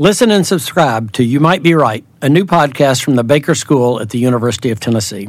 Listen 0.00 0.30
and 0.30 0.46
subscribe 0.46 1.12
to 1.12 1.22
You 1.22 1.40
Might 1.40 1.62
Be 1.62 1.74
Right, 1.74 2.06
a 2.22 2.28
new 2.30 2.46
podcast 2.46 3.04
from 3.04 3.16
the 3.16 3.22
Baker 3.22 3.54
School 3.54 4.00
at 4.00 4.08
the 4.08 4.18
University 4.18 4.70
of 4.70 4.80
Tennessee. 4.80 5.28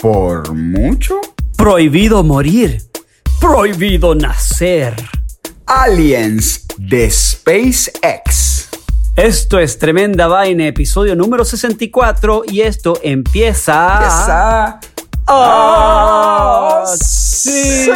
por 0.00 0.52
mucho. 0.54 1.20
Prohibido 1.56 2.22
morir. 2.22 2.82
Prohibido 3.40 4.14
nacer. 4.14 4.94
Aliens 5.66 6.66
de 6.78 7.10
SpaceX. 7.10 8.68
Esto 9.16 9.58
es 9.58 9.78
Tremenda 9.78 10.26
Vaina, 10.26 10.66
episodio 10.66 11.14
número 11.14 11.44
64 11.44 12.42
y 12.48 12.60
esto 12.62 12.98
empieza... 13.02 14.00
Esa- 14.06 14.80
Ah, 15.26 16.84
sí. 17.02 17.88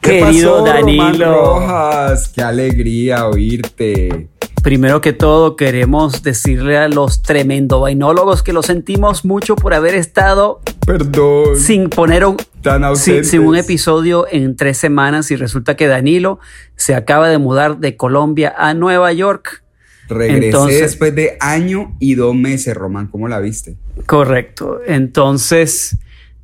¿Qué 0.00 0.18
Querido 0.18 0.64
pasó, 0.64 0.64
Danilo. 0.66 1.34
Rojas? 1.60 2.28
Qué 2.34 2.42
alegría 2.42 3.26
oírte. 3.28 4.28
Primero 4.64 5.02
que 5.02 5.12
todo, 5.12 5.56
queremos 5.56 6.22
decirle 6.22 6.78
a 6.78 6.88
los 6.88 7.20
tremendo 7.20 7.80
vainólogos 7.80 8.42
que 8.42 8.54
lo 8.54 8.62
sentimos 8.62 9.26
mucho 9.26 9.56
por 9.56 9.74
haber 9.74 9.94
estado 9.94 10.62
Perdón. 10.86 11.58
sin 11.58 11.90
poner 11.90 12.24
un, 12.24 12.38
Tan 12.62 12.96
sin, 12.96 13.40
un 13.40 13.56
episodio 13.56 14.26
en 14.30 14.56
tres 14.56 14.78
semanas 14.78 15.30
y 15.30 15.36
resulta 15.36 15.76
que 15.76 15.86
Danilo 15.86 16.38
se 16.76 16.94
acaba 16.94 17.28
de 17.28 17.36
mudar 17.36 17.76
de 17.76 17.98
Colombia 17.98 18.54
a 18.56 18.72
Nueva 18.72 19.12
York. 19.12 19.62
Regresé 20.08 20.46
Entonces- 20.46 20.80
después 20.80 21.14
de 21.14 21.36
año 21.40 21.94
y 22.00 22.14
dos 22.14 22.34
meses, 22.34 22.74
Román. 22.74 23.08
¿Cómo 23.08 23.28
la 23.28 23.40
viste? 23.40 23.76
Correcto. 24.06 24.80
Entonces, 24.86 25.98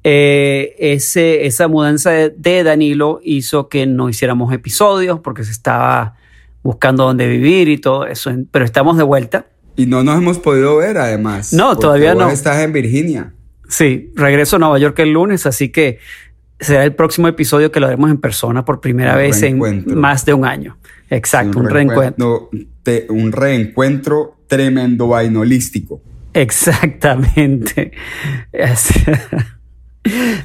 eh, 0.04 0.74
ese, 0.78 1.46
esa 1.46 1.68
mudanza 1.68 2.10
de, 2.10 2.28
de 2.36 2.64
Danilo 2.64 3.18
hizo 3.24 3.70
que 3.70 3.86
no 3.86 4.10
hiciéramos 4.10 4.52
episodios 4.52 5.20
porque 5.20 5.42
se 5.42 5.52
estaba 5.52 6.19
buscando 6.62 7.04
dónde 7.04 7.26
vivir 7.26 7.68
y 7.68 7.78
todo 7.78 8.06
eso. 8.06 8.30
Pero 8.50 8.64
estamos 8.64 8.96
de 8.96 9.02
vuelta. 9.02 9.46
Y 9.76 9.86
no 9.86 10.02
nos 10.04 10.18
hemos 10.18 10.38
podido 10.38 10.76
ver, 10.76 10.98
además. 10.98 11.52
No, 11.52 11.76
todavía 11.78 12.14
vos 12.14 12.24
no. 12.24 12.30
Estás 12.30 12.62
en 12.62 12.72
Virginia. 12.72 13.32
Sí, 13.68 14.12
regreso 14.16 14.56
a 14.56 14.58
Nueva 14.58 14.78
York 14.78 14.98
el 14.98 15.12
lunes, 15.12 15.46
así 15.46 15.68
que 15.70 15.98
será 16.58 16.84
el 16.84 16.94
próximo 16.94 17.28
episodio 17.28 17.70
que 17.70 17.80
lo 17.80 17.86
haremos 17.86 18.10
en 18.10 18.18
persona 18.18 18.64
por 18.64 18.80
primera 18.80 19.12
Un 19.12 19.18
vez 19.18 19.42
en 19.42 19.58
más 19.98 20.24
de 20.24 20.34
un 20.34 20.44
año. 20.44 20.76
Exacto, 21.08 21.58
un, 21.58 21.68
reencuentro. 21.70 22.48
reencuentro. 22.50 22.70
te- 22.82 23.06
un 23.10 23.32
reencuentro 23.32 24.36
tremendo 24.46 25.08
vainolístico. 25.08 26.02
Exactamente. 26.34 27.92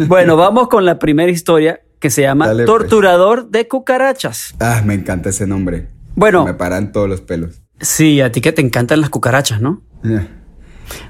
Bueno, 0.07 0.35
vamos 0.37 0.67
con 0.67 0.85
la 0.85 0.99
primera 0.99 1.31
historia 1.31 1.79
que 1.99 2.09
se 2.09 2.21
llama 2.23 2.47
Dale, 2.47 2.65
pues. 2.65 2.77
Torturador 2.77 3.49
de 3.49 3.67
cucarachas. 3.67 4.53
Ah, 4.59 4.81
me 4.85 4.93
encanta 4.93 5.29
ese 5.29 5.47
nombre. 5.47 5.87
Bueno. 6.15 6.45
Me 6.45 6.53
paran 6.53 6.91
todos 6.91 7.09
los 7.09 7.21
pelos. 7.21 7.61
Sí, 7.79 8.21
a 8.21 8.31
ti 8.31 8.41
que 8.41 8.51
te 8.51 8.61
encantan 8.61 9.01
las 9.01 9.09
cucarachas, 9.09 9.61
¿no? 9.61 9.81
Eh. 10.03 10.27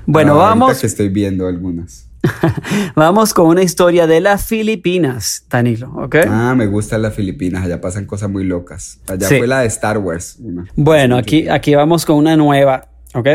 Bueno, 0.05 0.33
Ah, 0.41 0.47
vamos, 0.49 0.79
que 0.79 0.87
estoy 0.87 1.09
viendo 1.09 1.47
algunas. 1.47 2.09
vamos 2.95 3.33
con 3.33 3.47
una 3.47 3.61
historia 3.61 4.07
de 4.07 4.19
las 4.19 4.45
Filipinas, 4.45 5.45
Danilo, 5.49 5.91
¿ok? 5.95 6.15
Ah, 6.27 6.55
me 6.57 6.65
gustan 6.65 7.01
las 7.03 7.13
Filipinas. 7.13 7.63
Allá 7.65 7.81
pasan 7.81 8.05
cosas 8.05 8.29
muy 8.29 8.43
locas. 8.45 8.99
Allá 9.07 9.27
Sí. 9.27 9.37
fue 9.37 9.47
la 9.47 9.59
de 9.59 9.67
Star 9.67 9.97
Wars. 9.99 10.37
una. 10.39 10.65
Bueno, 10.75 11.17
aquí, 11.17 11.47
aquí 11.49 11.75
vamos 11.75 12.05
con 12.05 12.15
una 12.15 12.35
nueva, 12.35 12.89
¿ok? 13.13 13.27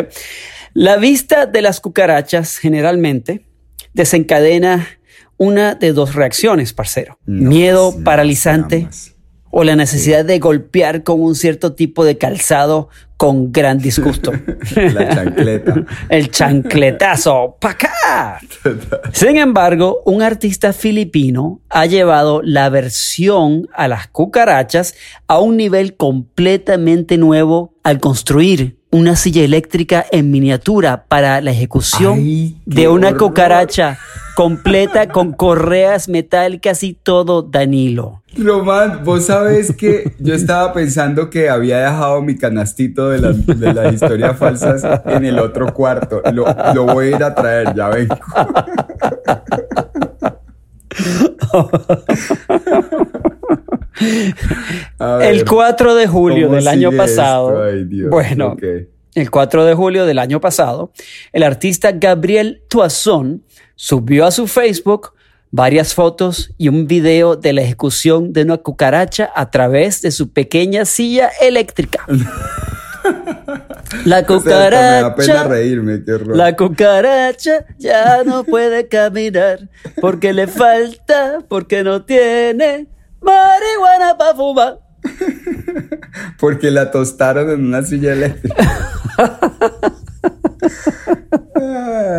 La 0.74 0.96
vista 0.96 1.46
de 1.46 1.62
las 1.62 1.80
cucarachas 1.80 2.56
generalmente 2.58 3.46
desencadena 3.94 4.86
una 5.36 5.74
de 5.74 5.92
dos 5.92 6.14
reacciones, 6.14 6.72
parcero. 6.72 7.18
No, 7.26 7.48
Miedo 7.48 7.94
paralizante. 8.04 8.88
O 9.50 9.64
la 9.64 9.76
necesidad 9.76 10.24
de 10.24 10.38
golpear 10.38 11.02
con 11.02 11.20
un 11.20 11.34
cierto 11.34 11.74
tipo 11.74 12.04
de 12.04 12.18
calzado 12.18 12.88
con 13.16 13.52
gran 13.52 13.78
disgusto. 13.78 14.32
La 14.74 15.14
chancleta. 15.14 15.74
El 16.08 16.30
chancletazo. 16.30 17.56
¡Pa' 17.60 17.70
acá! 17.70 18.40
Sin 19.12 19.36
embargo, 19.36 20.00
un 20.06 20.22
artista 20.22 20.72
filipino 20.72 21.60
ha 21.68 21.84
llevado 21.84 22.40
la 22.42 22.70
versión 22.70 23.68
a 23.74 23.88
las 23.88 24.08
cucarachas 24.08 24.94
a 25.26 25.38
un 25.38 25.58
nivel 25.58 25.96
completamente 25.96 27.18
nuevo 27.18 27.74
al 27.82 28.00
construir 28.00 28.79
una 28.90 29.16
silla 29.16 29.44
eléctrica 29.44 30.04
en 30.10 30.30
miniatura 30.30 31.04
para 31.06 31.40
la 31.40 31.52
ejecución 31.52 32.14
Ay, 32.18 32.56
de 32.66 32.88
una 32.88 33.08
horror. 33.08 33.30
cucaracha 33.30 33.98
completa 34.34 35.08
con 35.08 35.32
correas 35.32 36.08
metálicas 36.08 36.82
y 36.82 36.94
todo, 36.94 37.42
Danilo. 37.42 38.22
Román, 38.36 39.02
vos 39.04 39.26
sabes 39.26 39.74
que 39.76 40.14
yo 40.18 40.34
estaba 40.34 40.72
pensando 40.72 41.30
que 41.30 41.50
había 41.50 41.78
dejado 41.78 42.22
mi 42.22 42.36
canastito 42.36 43.10
de 43.10 43.20
las 43.20 43.46
de 43.46 43.74
las 43.74 43.94
historias 43.94 44.38
falsas 44.38 44.84
en 45.06 45.24
el 45.24 45.38
otro 45.38 45.72
cuarto. 45.74 46.22
Lo, 46.32 46.46
lo 46.74 46.86
voy 46.86 47.12
a 47.12 47.16
ir 47.16 47.24
a 47.24 47.34
traer, 47.34 47.74
ya 47.74 47.88
vengo. 47.88 48.16
Ver, 54.00 55.22
El 55.22 55.44
4 55.44 55.94
de 55.94 56.06
julio 56.06 56.46
¿cómo 56.46 56.56
del 56.56 56.68
año 56.68 56.92
pasado. 56.92 57.62
Ay, 57.62 57.84
Dios, 57.84 58.10
bueno, 58.10 58.56
el 59.14 59.30
4 59.30 59.64
de 59.64 59.74
julio 59.74 60.06
del 60.06 60.18
año 60.18 60.40
pasado, 60.40 60.92
el 61.32 61.42
artista 61.42 61.92
Gabriel 61.92 62.62
Tuazón 62.68 63.44
subió 63.74 64.26
a 64.26 64.30
su 64.30 64.46
Facebook 64.46 65.12
varias 65.50 65.94
fotos 65.94 66.52
y 66.58 66.68
un 66.68 66.86
video 66.86 67.36
de 67.36 67.52
la 67.52 67.62
ejecución 67.62 68.32
de 68.32 68.42
una 68.42 68.58
cucaracha 68.58 69.30
a 69.34 69.50
través 69.50 70.00
de 70.02 70.10
su 70.10 70.32
pequeña 70.32 70.84
silla 70.84 71.30
eléctrica. 71.40 72.06
La 74.04 74.24
O 74.28 74.40
sea, 74.40 74.66
hasta 74.66 74.70
me 74.70 74.76
da 74.76 75.14
pena 75.14 75.14
cucaracha, 75.14 75.48
reírme, 75.48 76.04
qué 76.04 76.12
horror. 76.12 76.36
la 76.36 76.54
cucaracha 76.54 77.64
ya 77.78 78.22
no 78.24 78.44
puede 78.44 78.86
caminar 78.88 79.68
porque 80.00 80.32
le 80.32 80.46
falta, 80.46 81.38
porque 81.48 81.82
no 81.82 82.04
tiene 82.04 82.86
marihuana 83.20 84.16
para 84.18 84.34
fumar. 84.34 84.78
Porque 86.38 86.70
la 86.70 86.90
tostaron 86.90 87.50
en 87.50 87.66
una 87.66 87.82
silla 87.82 88.12
eléctrica. 88.12 88.90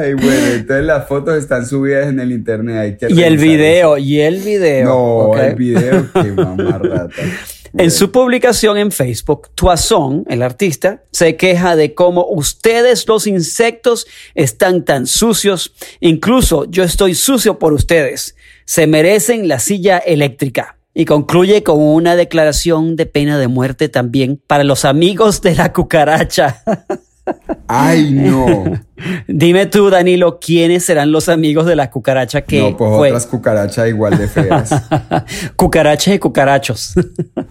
entonces 0.04 0.86
las 0.86 1.08
fotos 1.08 1.36
están 1.36 1.66
subidas 1.66 2.08
en 2.08 2.20
el 2.20 2.32
internet. 2.32 2.78
Hay 2.78 2.98
que 2.98 3.14
Y 3.14 3.24
el 3.24 3.38
video, 3.38 3.98
y 3.98 4.20
el 4.20 4.40
video. 4.40 4.86
No, 4.86 5.38
el 5.38 5.56
video, 5.56 6.08
qué 6.14 6.32
mamarrata. 6.36 7.22
En 7.78 7.90
su 7.90 8.12
publicación 8.12 8.78
en 8.78 8.92
Facebook, 8.92 9.50
Toison, 9.56 10.26
el 10.28 10.42
artista, 10.42 11.04
se 11.12 11.38
queja 11.38 11.78
de 11.78 11.94
cómo 11.94 12.28
ustedes 12.28 13.08
los 13.08 13.28
insectos 13.28 14.08
están 14.36 14.84
tan 14.84 15.08
sucios. 15.08 15.74
Incluso 16.02 16.70
yo 16.70 16.84
estoy 16.84 17.16
sucio 17.16 17.60
por 17.60 17.72
ustedes. 17.72 18.36
Se 18.66 18.88
merecen 18.88 19.48
la 19.48 19.60
silla 19.60 20.00
eléctrica. 20.00 20.81
Y 20.94 21.06
concluye 21.06 21.64
con 21.64 21.80
una 21.80 22.16
declaración 22.16 22.96
de 22.96 23.06
pena 23.06 23.38
de 23.38 23.48
muerte 23.48 23.88
también 23.88 24.42
para 24.46 24.64
los 24.64 24.84
amigos 24.84 25.42
de 25.42 25.56
la 25.56 25.72
cucaracha. 25.72 26.62
Ay, 27.68 28.12
no. 28.12 28.64
Dime 29.28 29.68
tú, 29.68 29.90
Danilo, 29.90 30.40
¿quiénes 30.40 30.84
serán 30.84 31.12
los 31.12 31.30
amigos 31.30 31.66
de 31.66 31.76
la 31.76 31.90
cucaracha 31.90 32.42
que 32.42 32.60
no, 32.60 32.78
pues 32.78 32.92
fue? 32.98 33.08
otras 33.10 33.28
cucarachas 33.28 33.88
igual 33.88 34.18
de 34.18 34.28
feas. 34.28 34.72
Cucarachas 35.56 36.16
y 36.16 36.20
cucarachos. 36.20 36.94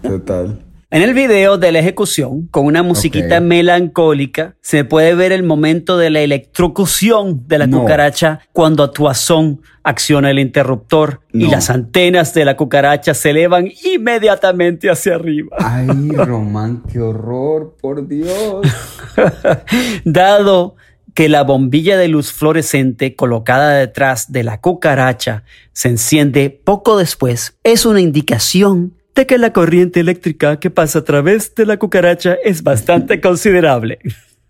Total. 0.03 0.59
En 0.93 1.03
el 1.03 1.15
video 1.15 1.57
de 1.57 1.71
la 1.71 1.79
ejecución, 1.79 2.49
con 2.49 2.67
una 2.67 2.83
musiquita 2.83 3.39
melancólica, 3.39 4.57
se 4.61 4.85
puede 4.85 5.15
ver 5.15 5.31
el 5.31 5.45
momento 5.45 5.97
de 5.97 6.11
la 6.11 6.19
electrocución 6.21 7.47
de 7.47 7.59
la 7.59 7.69
No. 7.69 7.83
cucaracha 7.83 8.41
cuando 8.53 8.83
a 8.83 8.91
Tuazón 8.91 9.63
acciona 9.85 10.33
el 10.33 10.41
interruptor 10.41 11.21
y 11.33 11.47
las 11.47 11.71
antenas 11.71 12.35
de 12.35 12.45
la 12.45 12.57
cucaracha 12.57 13.15
se 13.15 13.31
elevan 13.31 13.69
inmediatamente 13.85 14.91
hacia 14.91 15.15
arriba. 15.15 15.57
Ay, 15.61 15.87
Román, 16.11 16.83
qué 16.93 16.99
horror, 16.99 17.77
por 17.81 18.09
Dios. 18.09 18.67
Dado 20.05 20.75
que 21.15 21.29
la 21.29 21.45
bombilla 21.45 21.99
de 21.99 22.09
luz 22.09 22.33
fluorescente 22.33 23.15
colocada 23.15 23.75
detrás 23.75 24.33
de 24.33 24.43
la 24.43 24.61
cucaracha 24.61 25.45
se 25.73 25.89
enciende 25.89 26.51
poco 26.51 26.99
después, 26.99 27.57
es 27.63 27.87
una 27.87 28.01
indicación 28.01 28.95
de 29.15 29.27
que 29.27 29.39
la 29.39 29.53
corriente 29.53 30.01
eléctrica 30.01 30.59
que 30.59 30.71
pasa 30.71 31.01
a 31.01 31.05
través 31.05 31.55
de 31.55 31.67
la 31.67 31.79
cucaracha 31.79 32.37
es 32.45 32.63
bastante 32.63 33.21
considerable. 33.21 33.99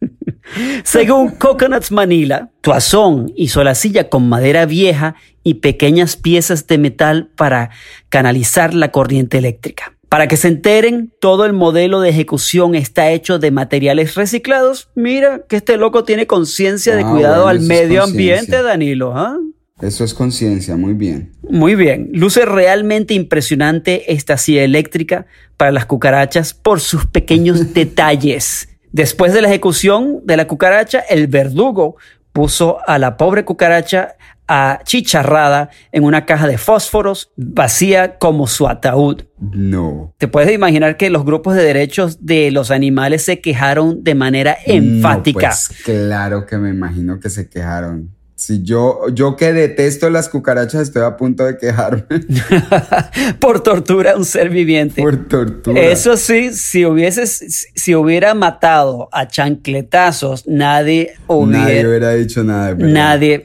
Según 0.84 1.30
Coconuts 1.30 1.92
Manila, 1.92 2.50
Tuazón 2.60 3.32
hizo 3.36 3.62
la 3.64 3.74
silla 3.74 4.08
con 4.08 4.28
madera 4.28 4.66
vieja 4.66 5.14
y 5.42 5.54
pequeñas 5.54 6.16
piezas 6.16 6.66
de 6.66 6.78
metal 6.78 7.30
para 7.36 7.70
canalizar 8.08 8.74
la 8.74 8.90
corriente 8.90 9.38
eléctrica. 9.38 9.94
Para 10.08 10.26
que 10.26 10.36
se 10.36 10.48
enteren, 10.48 11.12
todo 11.20 11.46
el 11.46 11.52
modelo 11.52 12.00
de 12.00 12.10
ejecución 12.10 12.74
está 12.74 13.10
hecho 13.12 13.38
de 13.38 13.52
materiales 13.52 14.16
reciclados. 14.16 14.90
Mira 14.96 15.42
que 15.48 15.54
este 15.56 15.76
loco 15.76 16.02
tiene 16.02 16.26
conciencia 16.26 16.96
de 16.96 17.04
Ah, 17.04 17.10
cuidado 17.10 17.44
bueno, 17.44 17.48
al 17.48 17.60
medio 17.60 18.02
ambiente, 18.02 18.60
Danilo. 18.60 19.16
¿ah? 19.16 19.36
Eso 19.82 20.04
es 20.04 20.14
conciencia, 20.14 20.76
muy 20.76 20.94
bien. 20.94 21.32
Muy 21.48 21.74
bien, 21.74 22.10
luce 22.12 22.44
realmente 22.44 23.14
impresionante 23.14 24.12
esta 24.12 24.36
silla 24.36 24.62
eléctrica 24.62 25.26
para 25.56 25.72
las 25.72 25.86
cucarachas 25.86 26.54
por 26.54 26.80
sus 26.80 27.06
pequeños 27.06 27.74
detalles. 27.74 28.68
Después 28.92 29.32
de 29.32 29.42
la 29.42 29.48
ejecución 29.48 30.20
de 30.24 30.36
la 30.36 30.46
cucaracha, 30.46 31.00
el 31.00 31.28
verdugo 31.28 31.96
puso 32.32 32.78
a 32.86 32.98
la 32.98 33.16
pobre 33.16 33.44
cucaracha 33.44 34.16
achicharrada 34.52 35.70
en 35.92 36.02
una 36.02 36.26
caja 36.26 36.48
de 36.48 36.58
fósforos 36.58 37.30
vacía 37.36 38.18
como 38.18 38.48
su 38.48 38.66
ataúd. 38.66 39.22
No. 39.38 40.12
Te 40.18 40.26
puedes 40.26 40.52
imaginar 40.52 40.96
que 40.96 41.08
los 41.08 41.24
grupos 41.24 41.54
de 41.54 41.62
derechos 41.62 42.26
de 42.26 42.50
los 42.50 42.72
animales 42.72 43.22
se 43.22 43.40
quejaron 43.40 44.02
de 44.02 44.16
manera 44.16 44.56
enfática. 44.66 45.50
No, 45.50 45.54
pues 45.68 45.82
claro 45.84 46.46
que 46.46 46.58
me 46.58 46.70
imagino 46.70 47.20
que 47.20 47.30
se 47.30 47.48
quejaron. 47.48 48.10
Si 48.40 48.62
yo, 48.62 49.10
yo 49.12 49.36
que 49.36 49.52
detesto 49.52 50.08
las 50.08 50.30
cucarachas, 50.30 50.80
estoy 50.80 51.02
a 51.02 51.18
punto 51.18 51.44
de 51.44 51.58
quejarme 51.58 52.04
por 53.38 53.62
tortura 53.62 54.12
a 54.12 54.16
un 54.16 54.24
ser 54.24 54.48
viviente. 54.48 55.02
por 55.02 55.28
tortura. 55.28 55.78
Eso 55.78 56.16
sí, 56.16 56.54
si 56.54 56.86
hubiese, 56.86 57.26
si 57.26 57.94
hubiera 57.94 58.32
matado 58.32 59.10
a 59.12 59.28
chancletazos, 59.28 60.48
nadie 60.48 61.12
hubiera, 61.26 61.58
Nadie 61.58 61.74
nadie, 61.74 61.86
hubiera 61.86 62.14
dicho 62.14 62.42
nada. 62.42 62.68
de 62.68 62.74
verdad. 62.76 63.42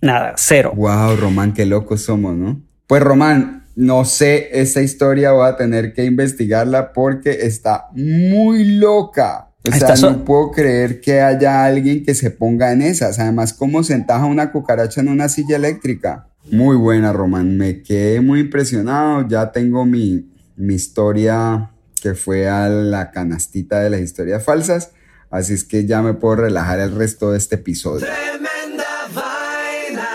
nada, 0.00 0.34
cero. 0.36 0.72
Wow, 0.76 1.16
Román, 1.16 1.52
qué 1.52 1.66
locos 1.66 2.02
somos, 2.02 2.36
¿no? 2.36 2.62
Pues 2.86 3.02
Román, 3.02 3.64
no 3.74 4.04
sé, 4.04 4.48
esta 4.52 4.80
historia 4.80 5.32
voy 5.32 5.48
a 5.48 5.56
tener 5.56 5.92
que 5.92 6.04
investigarla 6.04 6.92
porque 6.92 7.32
está 7.32 7.86
muy 7.94 8.76
loca. 8.76 9.50
O 9.68 9.72
sea, 9.72 10.10
no 10.10 10.24
puedo 10.24 10.50
creer 10.50 11.00
que 11.00 11.20
haya 11.20 11.64
alguien 11.64 12.04
que 12.04 12.14
se 12.14 12.30
ponga 12.30 12.72
en 12.72 12.82
esas. 12.82 13.18
Además, 13.18 13.52
¿cómo 13.52 13.82
se 13.82 13.94
entaja 13.94 14.24
una 14.26 14.52
cucaracha 14.52 15.00
en 15.00 15.08
una 15.08 15.28
silla 15.28 15.56
eléctrica? 15.56 16.28
Muy 16.50 16.76
buena, 16.76 17.12
Román. 17.12 17.56
Me 17.56 17.82
quedé 17.82 18.20
muy 18.20 18.40
impresionado. 18.40 19.26
Ya 19.28 19.50
tengo 19.50 19.84
mi, 19.84 20.30
mi 20.56 20.74
historia 20.74 21.70
que 22.00 22.14
fue 22.14 22.48
a 22.48 22.68
la 22.68 23.10
canastita 23.10 23.80
de 23.80 23.90
las 23.90 24.00
historias 24.00 24.44
falsas. 24.44 24.92
Así 25.30 25.54
es 25.54 25.64
que 25.64 25.86
ya 25.86 26.02
me 26.02 26.14
puedo 26.14 26.36
relajar 26.36 26.78
el 26.78 26.94
resto 26.94 27.32
de 27.32 27.38
este 27.38 27.56
episodio. 27.56 28.06
Tremenda 28.06 28.84
vaina. 29.12 30.08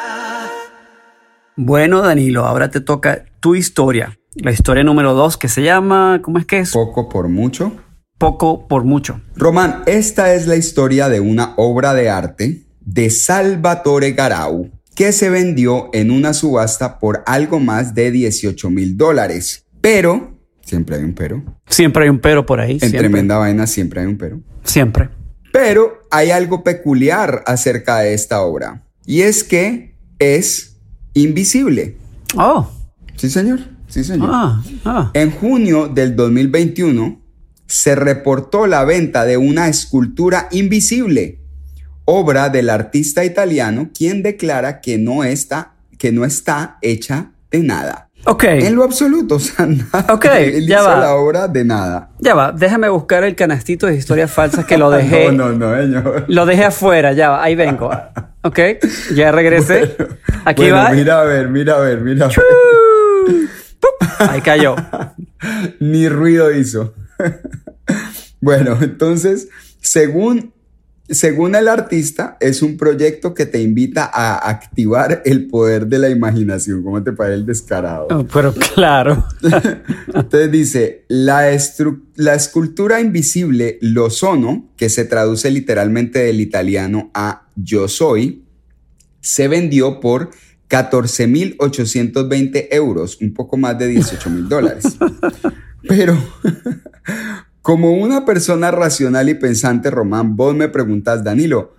Bueno, 1.57 2.01
Danilo, 2.01 2.45
ahora 2.45 2.69
te 2.69 2.79
toca 2.79 3.25
tu 3.39 3.55
historia. 3.55 4.17
La 4.35 4.51
historia 4.51 4.83
número 4.85 5.13
dos 5.13 5.35
que 5.35 5.49
se 5.49 5.61
llama, 5.63 6.21
¿cómo 6.23 6.37
es 6.37 6.45
que 6.45 6.59
es? 6.59 6.71
Poco 6.71 7.09
por 7.09 7.27
mucho. 7.27 7.73
Poco 8.21 8.67
por 8.67 8.83
mucho. 8.83 9.19
Román, 9.35 9.81
esta 9.87 10.35
es 10.35 10.45
la 10.45 10.55
historia 10.55 11.09
de 11.09 11.19
una 11.19 11.55
obra 11.57 11.95
de 11.95 12.07
arte 12.11 12.67
de 12.79 13.09
Salvatore 13.09 14.11
Garau 14.11 14.69
que 14.95 15.11
se 15.11 15.31
vendió 15.31 15.89
en 15.91 16.11
una 16.11 16.35
subasta 16.35 16.99
por 16.99 17.23
algo 17.25 17.59
más 17.59 17.95
de 17.95 18.11
18 18.11 18.69
mil 18.69 18.95
dólares. 18.95 19.65
Pero, 19.81 20.37
siempre 20.63 20.97
hay 20.97 21.03
un 21.03 21.15
pero, 21.15 21.43
Siempre 21.65 22.03
hay 22.03 22.11
un 22.11 22.19
pero 22.19 22.45
por 22.45 22.59
ahí. 22.59 22.73
en 22.73 22.79
siempre. 22.81 22.99
tremenda 22.99 23.39
vaina 23.39 23.65
siempre 23.65 24.01
hay 24.01 24.05
un 24.05 24.19
pero. 24.19 24.39
Siempre. 24.65 25.09
Pero 25.51 26.03
hay 26.11 26.29
algo 26.29 26.63
peculiar 26.63 27.41
acerca 27.47 28.01
de 28.01 28.13
esta 28.13 28.43
obra 28.43 28.83
y 29.03 29.21
es 29.21 29.43
que 29.43 29.95
es 30.19 30.79
invisible. 31.15 31.97
Oh, 32.37 32.69
Sí, 33.15 33.31
señor. 33.31 33.61
Sí, 33.87 34.03
señor. 34.03 34.29
ah, 34.31 34.63
ah. 34.85 35.11
En 35.15 35.31
junio 35.31 35.87
del 35.87 36.15
2021 36.15 37.20
se 37.71 37.95
reportó 37.95 38.67
la 38.67 38.83
venta 38.83 39.23
de 39.23 39.37
una 39.37 39.69
escultura 39.69 40.49
invisible, 40.51 41.39
obra 42.03 42.49
del 42.49 42.69
artista 42.69 43.23
italiano, 43.23 43.91
quien 43.97 44.23
declara 44.23 44.81
que 44.81 44.97
no 44.97 45.23
está, 45.23 45.75
que 45.97 46.11
no 46.11 46.25
está 46.25 46.77
hecha 46.81 47.31
de 47.49 47.59
nada. 47.63 48.09
Ok. 48.25 48.43
En 48.43 48.75
lo 48.75 48.83
absoluto, 48.83 49.35
o 49.35 49.39
sea, 49.39 49.65
nada. 49.67 50.13
Ok, 50.13 50.25
Él 50.25 50.67
ya 50.67 50.79
hizo 50.79 50.89
va. 50.89 50.99
la 50.99 51.15
obra 51.15 51.47
de 51.47 51.63
nada. 51.63 52.09
Ya 52.19 52.35
va, 52.35 52.51
déjame 52.51 52.89
buscar 52.89 53.23
el 53.23 53.35
canastito 53.35 53.87
de 53.87 53.95
historias 53.95 54.29
falsas 54.29 54.65
que 54.65 54.77
lo 54.77 54.89
dejé. 54.91 55.31
No, 55.31 55.53
no, 55.53 55.73
no, 55.73 55.81
señor. 55.81 56.25
Lo 56.27 56.45
dejé 56.45 56.65
afuera, 56.65 57.13
ya 57.13 57.29
va, 57.29 57.43
ahí 57.43 57.55
vengo. 57.55 57.89
Ok, 58.43 58.57
ya 59.13 59.31
regresé. 59.31 59.95
Aquí 60.45 60.63
Bueno, 60.63 60.77
va. 60.77 60.89
Mira 60.89 61.21
a 61.21 61.23
ver, 61.25 61.47
mira 61.47 61.75
a 61.75 61.79
ver, 61.79 62.01
mira 62.01 62.25
a 62.25 62.29
ver. 62.29 62.39
Ahí 64.17 64.41
cayó. 64.41 64.75
Ni 65.79 66.09
ruido 66.09 66.51
hizo. 66.51 66.95
bueno, 68.41 68.77
entonces, 68.81 69.49
según, 69.81 70.53
según 71.09 71.55
el 71.55 71.67
artista, 71.67 72.37
es 72.39 72.61
un 72.61 72.77
proyecto 72.77 73.33
que 73.33 73.45
te 73.45 73.61
invita 73.61 74.09
a 74.11 74.49
activar 74.49 75.21
el 75.25 75.47
poder 75.47 75.87
de 75.87 75.99
la 75.99 76.09
imaginación. 76.09 76.83
¿Cómo 76.83 77.03
te 77.03 77.11
parece 77.11 77.35
el 77.35 77.45
descarado? 77.45 78.07
Oh, 78.09 78.25
Pero 78.25 78.53
claro. 78.53 79.25
Entonces 80.13 80.51
dice, 80.51 81.05
la, 81.07 81.49
la 82.15 82.35
escultura 82.35 83.01
invisible 83.01 83.77
Lo 83.81 84.09
Sono, 84.09 84.69
que 84.77 84.89
se 84.89 85.05
traduce 85.05 85.51
literalmente 85.51 86.19
del 86.19 86.39
italiano 86.39 87.11
a 87.13 87.47
Yo 87.55 87.87
Soy, 87.87 88.43
se 89.21 89.47
vendió 89.47 89.99
por 89.99 90.31
14.820 90.69 92.67
euros, 92.71 93.19
un 93.21 93.33
poco 93.33 93.57
más 93.57 93.77
de 93.77 93.93
18.000 93.93 94.47
dólares. 94.47 94.85
Pero, 95.87 96.17
como 97.61 97.91
una 97.93 98.25
persona 98.25 98.71
racional 98.71 99.29
y 99.29 99.35
pensante, 99.35 99.89
Román, 99.89 100.35
vos 100.35 100.55
me 100.55 100.69
preguntas, 100.69 101.23
Danilo, 101.23 101.75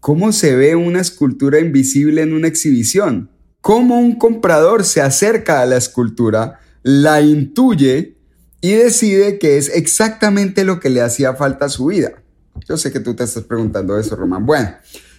¿cómo 0.00 0.32
se 0.32 0.54
ve 0.56 0.76
una 0.76 1.00
escultura 1.00 1.58
invisible 1.58 2.22
en 2.22 2.32
una 2.32 2.48
exhibición? 2.48 3.30
¿Cómo 3.60 3.98
un 3.98 4.16
comprador 4.16 4.84
se 4.84 5.00
acerca 5.00 5.60
a 5.60 5.66
la 5.66 5.76
escultura, 5.76 6.60
la 6.82 7.20
intuye 7.20 8.16
y 8.60 8.72
decide 8.72 9.38
que 9.38 9.58
es 9.58 9.68
exactamente 9.68 10.64
lo 10.64 10.78
que 10.78 10.90
le 10.90 11.00
hacía 11.00 11.34
falta 11.34 11.66
a 11.66 11.70
su 11.70 11.86
vida? 11.86 12.12
Yo 12.68 12.76
sé 12.76 12.92
que 12.92 13.00
tú 13.00 13.14
te 13.14 13.24
estás 13.24 13.44
preguntando 13.44 13.98
eso, 13.98 14.16
Román. 14.16 14.46
Bueno, 14.46 14.70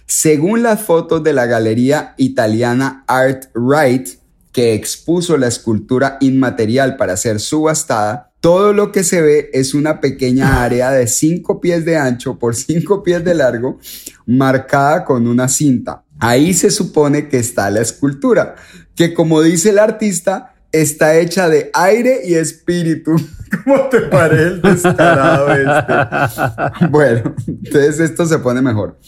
según 0.06 0.62
las 0.62 0.82
fotos 0.82 1.22
de 1.22 1.34
la 1.34 1.46
galería 1.46 2.14
italiana 2.16 3.04
Art 3.06 3.44
Right, 3.54 4.08
que 4.52 4.72
expuso 4.74 5.36
la 5.36 5.48
escultura 5.48 6.16
inmaterial 6.20 6.96
para 6.96 7.16
ser 7.16 7.40
subastada, 7.40 8.27
todo 8.40 8.72
lo 8.72 8.92
que 8.92 9.04
se 9.04 9.20
ve 9.20 9.50
es 9.52 9.74
una 9.74 10.00
pequeña 10.00 10.62
área 10.64 10.90
de 10.90 11.06
5 11.06 11.60
pies 11.60 11.84
de 11.84 11.96
ancho 11.96 12.38
por 12.38 12.54
5 12.54 13.02
pies 13.02 13.24
de 13.24 13.34
largo, 13.34 13.78
marcada 14.26 15.04
con 15.04 15.26
una 15.26 15.48
cinta. 15.48 16.04
Ahí 16.20 16.52
se 16.54 16.70
supone 16.70 17.28
que 17.28 17.38
está 17.38 17.70
la 17.70 17.80
escultura, 17.80 18.56
que 18.96 19.14
como 19.14 19.40
dice 19.42 19.70
el 19.70 19.78
artista, 19.78 20.54
está 20.72 21.16
hecha 21.16 21.48
de 21.48 21.70
aire 21.74 22.20
y 22.24 22.34
espíritu. 22.34 23.16
¿Cómo 23.64 23.88
te 23.88 24.00
parece 24.02 24.44
el 24.44 24.62
descarado 24.62 25.52
este? 25.52 26.86
Bueno, 26.90 27.34
entonces 27.46 28.00
esto 28.00 28.26
se 28.26 28.38
pone 28.38 28.60
mejor. 28.60 28.98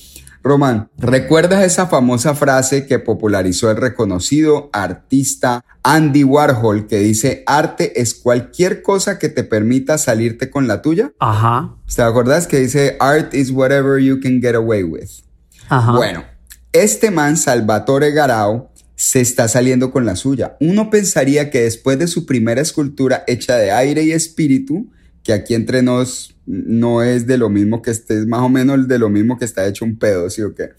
Román, 0.43 0.89
¿recuerdas 0.97 1.65
esa 1.65 1.87
famosa 1.87 2.35
frase 2.35 2.87
que 2.87 2.99
popularizó 2.99 3.71
el 3.71 3.77
reconocido 3.77 4.71
artista 4.73 5.65
Andy 5.83 6.25
Warhol 6.25 6.87
que 6.87 6.99
dice, 6.99 7.43
arte 7.47 8.01
es 8.01 8.15
cualquier 8.15 8.83
cosa 8.83 9.19
que 9.19 9.29
te 9.29 9.45
permita 9.45 9.99
salirte 9.99 10.49
con 10.49 10.67
la 10.67 10.81
tuya? 10.81 11.13
Ajá. 11.19 11.77
¿Te 11.95 12.03
acuerdas 12.03 12.47
que 12.47 12.61
dice, 12.61 12.97
art 13.01 13.35
is 13.35 13.51
whatever 13.51 14.03
you 14.03 14.21
can 14.21 14.41
get 14.41 14.55
away 14.55 14.83
with? 14.83 15.11
Ajá. 15.69 15.93
Bueno, 15.93 16.25
este 16.73 17.11
man, 17.11 17.37
Salvatore 17.37 18.13
Garau, 18.13 18.71
se 19.01 19.21
está 19.21 19.49
saliendo 19.49 19.91
con 19.91 20.05
la 20.05 20.15
suya. 20.15 20.57
Uno 20.61 20.91
pensaría 20.91 21.51
que 21.51 21.63
después 21.63 21.99
de 21.99 22.07
su 22.07 22.27
primera 22.27 22.61
escultura 22.61 23.25
hecha 23.27 23.57
de 23.57 23.73
aire 23.73 24.03
y 24.03 24.13
espíritu, 24.13 24.91
que 25.23 25.33
aquí 25.33 25.55
entre 25.55 25.83
nos 25.83 26.37
no 26.47 27.03
es 27.03 27.27
de 27.27 27.39
lo 27.39 27.49
mismo 27.49 27.83
que 27.83 27.91
esté, 27.91 28.19
es 28.19 28.27
más 28.27 28.41
o 28.41 28.49
menos 28.49 28.89
de 28.89 28.99
lo 28.99 29.09
mismo 29.09 29.39
que 29.39 29.45
está 29.45 29.67
hecho 29.67 29.85
un 29.85 29.99
pedo, 29.99 30.29
¿sí 30.31 30.43
o 30.43 30.55
qué? 30.55 30.71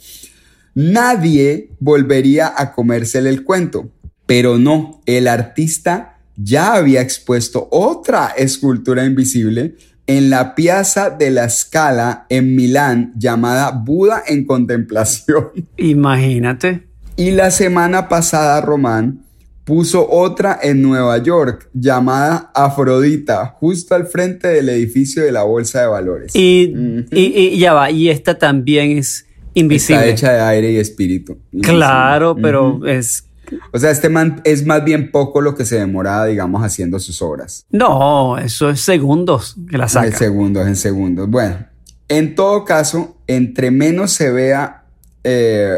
Nadie 0.74 1.69
volvería 1.79 2.53
a 2.55 2.74
comérsele 2.74 3.29
el 3.29 3.43
cuento, 3.43 3.89
pero 4.25 4.57
no, 4.57 5.01
el 5.05 5.27
artista 5.27 6.17
ya 6.36 6.74
había 6.74 7.01
expuesto 7.01 7.67
otra 7.71 8.27
escultura 8.38 9.05
invisible 9.05 9.75
en 10.07 10.29
la 10.29 10.55
Piazza 10.55 11.10
de 11.10 11.31
la 11.31 11.50
Scala 11.50 12.25
en 12.29 12.55
Milán 12.55 13.13
llamada 13.15 13.71
Buda 13.71 14.24
en 14.27 14.45
contemplación. 14.45 15.51
Imagínate. 15.77 16.88
Y 17.15 17.31
la 17.31 17.51
semana 17.51 18.10
pasada 18.10 18.62
Román 18.62 19.24
puso 19.72 20.06
otra 20.12 20.60
en 20.62 20.82
Nueva 20.82 21.18
York 21.20 21.70
llamada 21.74 22.51
Afrodita, 22.54 23.56
justo 23.58 23.96
al 23.96 24.06
frente 24.06 24.50
del 24.50 24.68
edificio 24.68 25.24
de 25.24 25.32
la 25.32 25.44
Bolsa 25.44 25.80
de 25.80 25.88
Valores. 25.88 26.36
Y, 26.36 26.74
y, 27.10 27.22
y 27.38 27.58
ya 27.58 27.72
va, 27.72 27.90
y 27.90 28.10
esta 28.10 28.38
también 28.38 28.98
es 28.98 29.25
invisible. 29.54 30.10
Está 30.10 30.12
hecha 30.12 30.34
de 30.34 30.42
aire 30.42 30.74
y 30.74 30.75
espíritu. 30.75 31.38
Claro, 31.62 32.36
pero 32.36 32.86
es... 32.86 33.24
O 33.72 33.80
sea, 33.80 33.92
este 33.92 34.10
man 34.10 34.42
es 34.44 34.66
más 34.66 34.84
bien 34.84 35.10
poco 35.10 35.40
lo 35.40 35.56
que 35.56 35.63
se 35.63 35.80
demora, 35.80 36.25
digamos, 36.25 36.62
haciendo 36.66 37.00
sus 37.00 37.22
obras. 37.22 37.66
No, 37.70 38.38
eso 38.38 38.72
es 38.72 38.82
segundos 38.82 39.56
que 39.70 39.78
la 39.78 39.86
En 39.86 39.90
saca. 39.90 40.18
segundos, 40.18 40.68
en 40.68 40.75
segundos. 40.75 41.30
Bueno, 41.30 41.66
en 42.10 42.36
todo 42.36 42.66
caso, 42.66 43.16
entre 43.25 43.72
menos 43.72 44.12
se 44.12 44.34
vea 44.34 44.84
eh, 45.24 45.78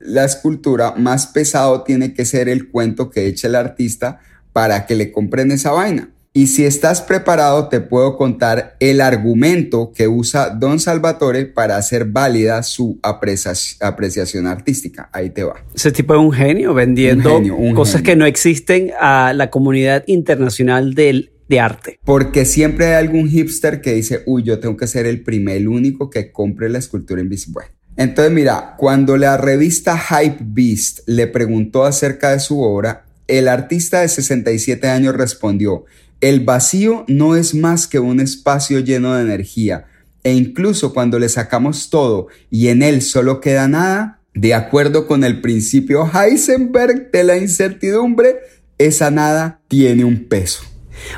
la 0.00 0.24
escultura, 0.24 0.94
más 0.96 1.26
pesado 1.28 1.82
tiene 1.82 2.14
que 2.14 2.24
ser 2.24 2.48
el 2.48 2.68
cuento 2.70 3.10
que 3.10 3.26
echa 3.26 3.48
el 3.48 3.54
artista 3.54 4.18
para 4.52 4.86
que 4.86 4.94
le 4.96 5.12
compren 5.12 5.52
esa 5.52 5.70
vaina. 5.72 6.10
Y 6.32 6.46
si 6.46 6.64
estás 6.64 7.02
preparado, 7.02 7.68
te 7.68 7.80
puedo 7.80 8.16
contar 8.16 8.76
el 8.78 9.00
argumento 9.00 9.90
que 9.92 10.06
usa 10.06 10.50
Don 10.50 10.78
Salvatore 10.78 11.46
para 11.46 11.76
hacer 11.76 12.04
válida 12.04 12.62
su 12.62 13.00
aprecia- 13.02 13.52
apreciación 13.80 14.46
artística. 14.46 15.10
Ahí 15.12 15.30
te 15.30 15.42
va. 15.42 15.56
Ese 15.74 15.90
tipo 15.90 16.14
es 16.14 16.20
un 16.20 16.30
genio 16.32 16.72
vendiendo 16.72 17.30
Un 17.30 17.36
genio, 17.42 17.56
un 17.56 17.74
cosas 17.74 17.96
genio. 17.96 18.04
que 18.12 18.16
no 18.16 18.26
existen 18.26 18.92
a 19.00 19.32
la 19.34 19.50
comunidad 19.50 20.04
internacional 20.06 20.94
del, 20.94 21.32
de 21.48 21.58
arte. 21.58 21.98
Porque 22.04 22.44
siempre 22.44 22.86
hay 22.86 22.94
algún 23.04 23.28
hipster 23.28 23.80
que 23.80 23.92
dice, 23.94 24.22
uy, 24.24 24.44
yo 24.44 24.60
tengo 24.60 24.76
que 24.76 24.86
ser 24.86 25.06
el 25.06 25.22
primer, 25.24 25.56
el 25.56 25.66
único 25.66 26.10
que 26.10 26.30
compre 26.30 26.68
la 26.68 26.78
escultura 26.78 27.20
invisible. 27.20 27.64
Entonces 27.96 28.32
mira, 28.32 28.74
cuando 28.78 29.16
la 29.16 29.36
revista 29.36 29.98
Hype 29.98 30.38
Beast 30.40 31.00
le 31.06 31.26
preguntó 31.26 31.84
acerca 31.84 32.30
de 32.30 32.40
su 32.40 32.60
obra, 32.62 33.04
el 33.26 33.48
artista 33.48 34.00
de 34.00 34.08
67 34.08 34.88
años 34.88 35.14
respondió, 35.14 35.84
el 36.20 36.40
vacío 36.40 37.04
no 37.08 37.36
es 37.36 37.54
más 37.54 37.86
que 37.86 37.98
un 37.98 38.20
espacio 38.20 38.80
lleno 38.80 39.14
de 39.14 39.22
energía, 39.22 39.86
e 40.22 40.34
incluso 40.34 40.92
cuando 40.92 41.18
le 41.18 41.28
sacamos 41.28 41.90
todo 41.90 42.28
y 42.50 42.68
en 42.68 42.82
él 42.82 43.02
solo 43.02 43.40
queda 43.40 43.68
nada, 43.68 44.20
de 44.34 44.54
acuerdo 44.54 45.06
con 45.06 45.24
el 45.24 45.40
principio 45.40 46.08
Heisenberg 46.12 47.10
de 47.10 47.24
la 47.24 47.36
incertidumbre, 47.36 48.36
esa 48.78 49.10
nada 49.10 49.60
tiene 49.68 50.04
un 50.04 50.24
peso. 50.28 50.62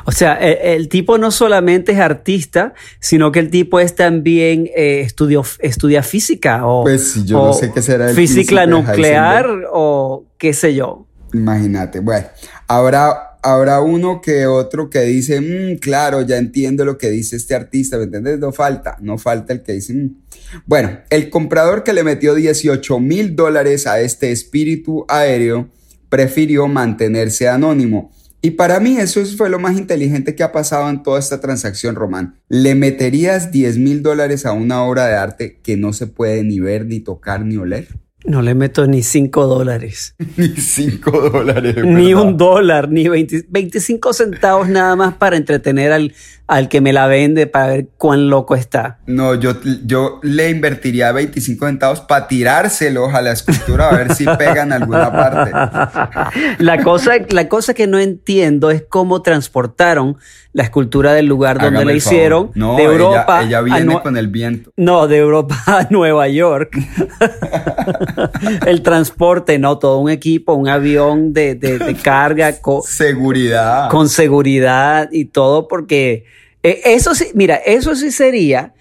O 0.04 0.12
sea, 0.12 0.34
el, 0.34 0.58
el 0.80 0.88
tipo 0.88 1.18
no 1.18 1.30
solamente 1.30 1.92
es 1.92 1.98
artista, 1.98 2.74
sino 3.00 3.32
que 3.32 3.40
el 3.40 3.50
tipo 3.50 3.80
es 3.80 3.94
también 3.94 4.68
eh, 4.74 5.00
estudio, 5.00 5.44
estudia 5.60 6.02
física 6.02 6.66
o, 6.66 6.82
Pues, 6.84 7.24
yo 7.24 7.46
no 7.46 7.52
sé 7.52 7.72
qué 7.72 7.82
será 7.82 8.10
el 8.10 8.16
física 8.16 8.66
nuclear 8.66 9.46
o 9.72 10.26
qué 10.38 10.52
sé 10.52 10.74
yo. 10.74 11.06
Imagínate, 11.32 12.00
bueno, 12.00 12.26
habrá, 12.68 13.38
habrá 13.42 13.80
uno 13.80 14.20
que 14.20 14.46
otro 14.46 14.90
que 14.90 15.00
dice, 15.00 15.40
"Mm, 15.40 15.78
claro, 15.78 16.22
ya 16.22 16.36
entiendo 16.36 16.84
lo 16.84 16.98
que 16.98 17.10
dice 17.10 17.36
este 17.36 17.54
artista, 17.54 17.96
¿me 17.96 18.04
entiendes? 18.04 18.38
No 18.38 18.52
falta, 18.52 18.96
no 19.00 19.16
falta 19.16 19.52
el 19.54 19.62
que 19.62 19.72
dice, 19.72 19.94
"Mm". 19.94 20.14
bueno, 20.66 20.98
el 21.08 21.30
comprador 21.30 21.84
que 21.84 21.94
le 21.94 22.04
metió 22.04 22.34
18 22.34 23.00
mil 23.00 23.34
dólares 23.34 23.86
a 23.86 24.00
este 24.00 24.30
espíritu 24.30 25.06
aéreo 25.08 25.68
prefirió 26.10 26.68
mantenerse 26.68 27.48
anónimo. 27.48 28.10
Y 28.44 28.50
para 28.50 28.80
mí 28.80 28.96
eso 28.99 29.25
fue 29.25 29.49
lo 29.49 29.61
más 29.61 29.78
inteligente 29.78 30.34
que 30.34 30.42
ha 30.42 30.50
pasado 30.50 30.90
en 30.90 31.04
toda 31.04 31.20
esta 31.20 31.40
transacción, 31.40 31.94
Román. 31.94 32.40
¿Le 32.49 32.75
meterías 32.75 33.52
10 33.52 33.78
mil 33.78 34.02
dólares 34.02 34.46
a 34.46 34.52
una 34.52 34.82
obra 34.82 35.06
de 35.06 35.14
arte 35.14 35.61
que 35.62 35.76
no 35.76 35.92
se 35.92 36.08
puede 36.08 36.42
ni 36.42 36.58
ver, 36.58 36.84
ni 36.87 36.99
tocar, 36.99 37.44
ni 37.46 37.56
oler? 37.56 37.87
No 38.25 38.41
le 38.43 38.55
meto 38.55 38.87
ni 38.87 39.02
5 39.02 39.47
dólares, 39.49 40.14
Ni 40.37 40.49
5 40.49 41.31
dólares. 41.31 41.76
ni 41.85 42.14
un 42.14 42.37
dólar, 42.37 42.88
ni 42.88 43.09
20 43.09 43.47
25 43.49 44.12
centavos 44.12 44.69
nada 44.69 44.95
más 44.97 45.14
para 45.14 45.37
entretener 45.37 45.93
al, 45.93 46.14
al 46.47 46.69
que 46.69 46.81
me 46.81 46.93
la 46.93 47.07
vende 47.07 47.47
para 47.47 47.67
ver 47.69 47.88
cuán 47.97 48.29
loco 48.31 48.55
está. 48.55 48.99
No, 49.07 49.35
yo, 49.35 49.55
yo 49.85 50.21
le 50.23 50.50
invertiría 50.50 51.11
25 51.12 51.67
centavos 51.67 52.00
para 52.00 52.29
tirárselos 52.29 53.12
a 53.14 53.23
la 53.23 53.33
escultura 53.33 53.88
a 53.88 53.97
ver 53.97 54.14
si 54.14 54.25
pegan 54.25 54.73
alguna 54.73 55.11
parte. 55.12 55.50
La 56.59 56.83
cosa, 56.83 57.12
la 57.31 57.49
cosa 57.49 57.75
que 57.75 57.87
no 57.87 57.99
entiendo 57.99 58.71
es 58.71 58.85
cómo 58.88 59.23
transportaron 59.23 60.17
la 60.52 60.62
escultura 60.64 61.12
del 61.14 61.26
lugar 61.26 61.57
donde 61.59 61.79
Hágame 61.79 61.93
la 61.93 61.97
hicieron 61.97 62.50
No, 62.55 62.76
de 62.76 62.83
Europa 62.85 63.43
Ella, 63.43 63.62
viene 63.62 64.00
con 64.02 64.17
el 64.19 64.29
viento. 64.29 64.71
No, 64.76 65.09
de 65.09 65.17
Europa 65.19 65.57
a 65.67 65.87
Nueva 65.91 66.29
York. 66.29 66.76
el 68.66 68.83
transporte, 68.83 69.59
no, 69.59 69.78
todo 69.78 69.99
un 69.99 70.11
equipo, 70.11 70.54
un 70.54 70.69
avión 70.69 71.33
de, 71.33 71.54
de- 71.54 71.78
de 71.78 71.95
carga 71.95 72.61
co- 72.61 72.83
Seguridad. 72.87 73.88
con 73.90 74.09
seguridad 74.09 75.09
y 75.12 75.26
todo, 75.26 75.69
porque 75.69 76.25
eh, 76.62 76.81
eso 76.85 77.14
sí, 77.14 77.26
mira, 77.35 77.57
eso 77.57 77.95
sí 77.97 78.11
sería 78.11 78.75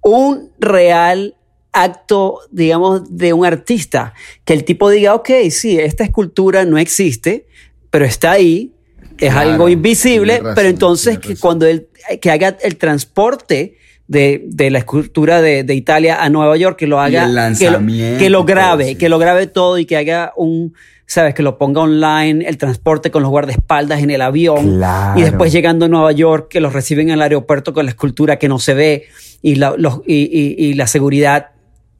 un 0.00 0.50
real 0.58 1.34
acto, 1.72 2.38
digamos, 2.52 3.16
de 3.16 3.32
un 3.32 3.44
artista, 3.44 4.14
que 4.44 4.52
el 4.52 4.64
tipo 4.64 4.90
diga, 4.90 5.14
ok, 5.14 5.30
sí, 5.50 5.78
esta 5.78 6.04
escultura 6.04 6.64
no 6.64 6.78
existe, 6.78 7.46
pero 7.90 8.04
está 8.04 8.32
ahí, 8.32 8.72
es 9.18 9.32
Claro, 9.32 9.50
algo 9.50 9.68
invisible, 9.68 10.38
razón, 10.38 10.52
pero 10.54 10.68
entonces 10.68 11.18
que 11.18 11.36
cuando 11.36 11.66
él, 11.66 11.88
que 12.20 12.30
haga 12.30 12.56
el 12.62 12.76
transporte 12.76 13.76
de, 14.06 14.44
de 14.48 14.70
la 14.70 14.78
escultura 14.78 15.40
de, 15.40 15.64
de 15.64 15.74
Italia 15.74 16.22
a 16.22 16.28
Nueva 16.28 16.56
York, 16.56 16.76
que 16.78 16.86
lo 16.86 17.00
haga, 17.00 17.24
el 17.24 17.56
que 17.58 17.70
lo, 17.70 17.78
que 18.18 18.30
lo 18.30 18.44
grabe, 18.44 18.88
sí. 18.88 18.94
que 18.96 19.08
lo 19.08 19.18
grabe 19.18 19.46
todo 19.46 19.78
y 19.78 19.86
que 19.86 19.96
haga 19.96 20.32
un, 20.36 20.74
sabes, 21.06 21.34
que 21.34 21.42
lo 21.42 21.56
ponga 21.56 21.80
online, 21.80 22.46
el 22.46 22.58
transporte 22.58 23.10
con 23.10 23.22
los 23.22 23.30
guardaespaldas 23.30 24.02
en 24.02 24.10
el 24.10 24.20
avión 24.20 24.76
Claro. 24.76 25.18
y 25.18 25.22
después 25.22 25.52
llegando 25.52 25.86
a 25.86 25.88
Nueva 25.88 26.12
York, 26.12 26.48
que 26.50 26.60
los 26.60 26.72
reciben 26.74 27.08
en 27.08 27.14
el 27.14 27.22
aeropuerto 27.22 27.72
con 27.72 27.86
la 27.86 27.90
escultura 27.90 28.38
que 28.38 28.48
no 28.48 28.58
se 28.58 28.74
ve 28.74 29.04
y 29.40 29.54
la, 29.54 29.74
los- 29.76 30.00
y, 30.06 30.24
y- 30.24 30.54
y 30.66 30.74
la 30.74 30.86
seguridad, 30.86 31.48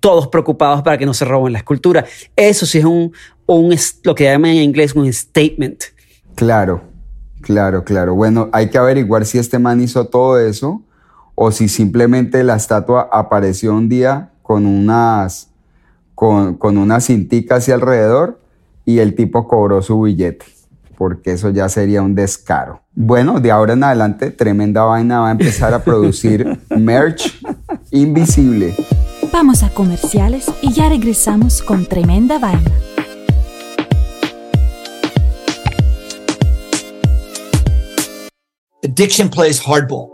todos 0.00 0.28
preocupados 0.28 0.82
para 0.82 0.98
que 0.98 1.06
no 1.06 1.14
se 1.14 1.24
roben 1.24 1.54
la 1.54 1.58
escultura. 1.60 2.04
Eso 2.36 2.66
sí 2.66 2.78
es 2.78 2.84
un, 2.84 3.12
un 3.46 3.74
lo 4.02 4.14
que 4.14 4.24
llaman 4.24 4.50
en 4.50 4.56
inglés 4.62 4.94
un 4.94 5.10
statement. 5.10 5.82
Claro, 6.34 6.82
claro, 7.40 7.82
claro. 7.84 8.14
Bueno, 8.14 8.50
hay 8.52 8.68
que 8.68 8.76
averiguar 8.76 9.24
si 9.24 9.38
este 9.38 9.58
man 9.58 9.80
hizo 9.80 10.06
todo 10.06 10.38
eso 10.38 10.82
o 11.34 11.50
si 11.50 11.68
simplemente 11.68 12.44
la 12.44 12.56
estatua 12.56 13.08
apareció 13.12 13.74
un 13.74 13.88
día 13.88 14.30
con 14.42 14.66
unas, 14.66 15.50
con, 16.14 16.54
con 16.54 16.78
una 16.78 17.00
cintica 17.00 17.56
hacia 17.56 17.74
alrededor 17.74 18.40
y 18.84 18.98
el 18.98 19.14
tipo 19.14 19.48
cobró 19.48 19.82
su 19.82 20.02
billete, 20.02 20.46
porque 20.96 21.32
eso 21.32 21.50
ya 21.50 21.68
sería 21.68 22.02
un 22.02 22.14
descaro. 22.14 22.82
Bueno, 22.94 23.40
de 23.40 23.50
ahora 23.50 23.72
en 23.72 23.82
adelante, 23.82 24.30
tremenda 24.30 24.84
vaina 24.84 25.20
va 25.20 25.28
a 25.28 25.32
empezar 25.32 25.74
a 25.74 25.82
producir 25.82 26.60
merch 26.70 27.40
invisible. 27.90 28.74
Vamos 29.32 29.62
a 29.62 29.70
comerciales 29.70 30.46
y 30.62 30.72
ya 30.72 30.88
regresamos 30.88 31.62
con 31.62 31.86
tremenda 31.86 32.38
vaina. 32.38 32.70
Addiction 38.84 39.28
plays 39.28 39.60
hardball. 39.60 40.13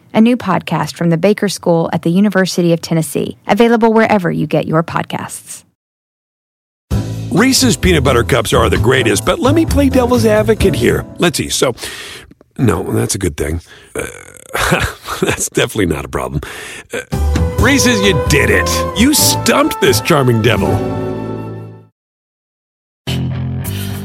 a 0.13 0.21
new 0.21 0.37
podcast 0.37 0.95
from 0.95 1.09
the 1.09 1.17
Baker 1.17 1.49
School 1.49 1.89
at 1.93 2.01
the 2.01 2.09
University 2.09 2.73
of 2.73 2.81
Tennessee, 2.81 3.37
available 3.47 3.93
wherever 3.93 4.31
you 4.31 4.47
get 4.47 4.67
your 4.67 4.83
podcasts. 4.83 5.63
Reese's 7.31 7.77
peanut 7.77 8.03
butter 8.03 8.23
cups 8.23 8.51
are 8.51 8.69
the 8.69 8.77
greatest, 8.77 9.25
but 9.25 9.39
let 9.39 9.55
me 9.55 9.65
play 9.65 9.89
devil's 9.89 10.25
advocate 10.25 10.75
here. 10.75 11.05
Let's 11.17 11.37
see. 11.37 11.47
So, 11.47 11.73
no, 12.57 12.83
that's 12.83 13.15
a 13.15 13.17
good 13.17 13.37
thing. 13.37 13.61
Uh, 13.95 14.05
that's 15.21 15.49
definitely 15.49 15.85
not 15.85 16.03
a 16.03 16.09
problem. 16.09 16.41
Uh, 16.93 17.57
Reese's, 17.61 18.01
you 18.01 18.21
did 18.27 18.49
it. 18.49 18.99
You 18.99 19.13
stumped 19.13 19.79
this 19.79 20.01
charming 20.01 20.41
devil. 20.41 21.10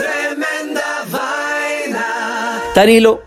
Tremenda 0.00 0.82
vaina. 1.10 2.06
Danilo, 2.74 3.20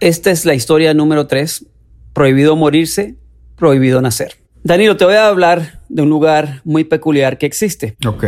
esta 0.00 0.30
es 0.30 0.44
la 0.44 0.54
historia 0.54 0.94
número 0.94 1.26
3. 1.26 1.66
Prohibido 2.12 2.56
morirse, 2.56 3.16
prohibido 3.56 4.00
nacer. 4.00 4.36
Danilo, 4.64 4.96
te 4.96 5.04
voy 5.04 5.14
a 5.14 5.28
hablar 5.28 5.80
de 5.88 6.02
un 6.02 6.10
lugar 6.10 6.60
muy 6.64 6.84
peculiar 6.84 7.38
que 7.38 7.46
existe. 7.46 7.96
Ok, 8.06 8.24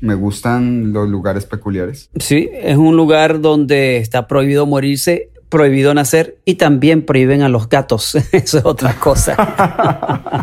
me 0.00 0.14
gustan 0.14 0.92
los 0.92 1.08
lugares 1.08 1.46
peculiares. 1.46 2.10
Sí, 2.18 2.48
es 2.52 2.76
un 2.76 2.96
lugar 2.96 3.40
donde 3.40 3.96
está 3.96 4.26
prohibido 4.28 4.66
morirse, 4.66 5.30
prohibido 5.48 5.92
nacer 5.94 6.38
y 6.44 6.54
también 6.56 7.04
prohíben 7.04 7.42
a 7.42 7.48
los 7.48 7.68
gatos. 7.68 8.14
Eso 8.32 8.58
es 8.58 8.64
otra 8.64 8.94
cosa. 8.94 9.36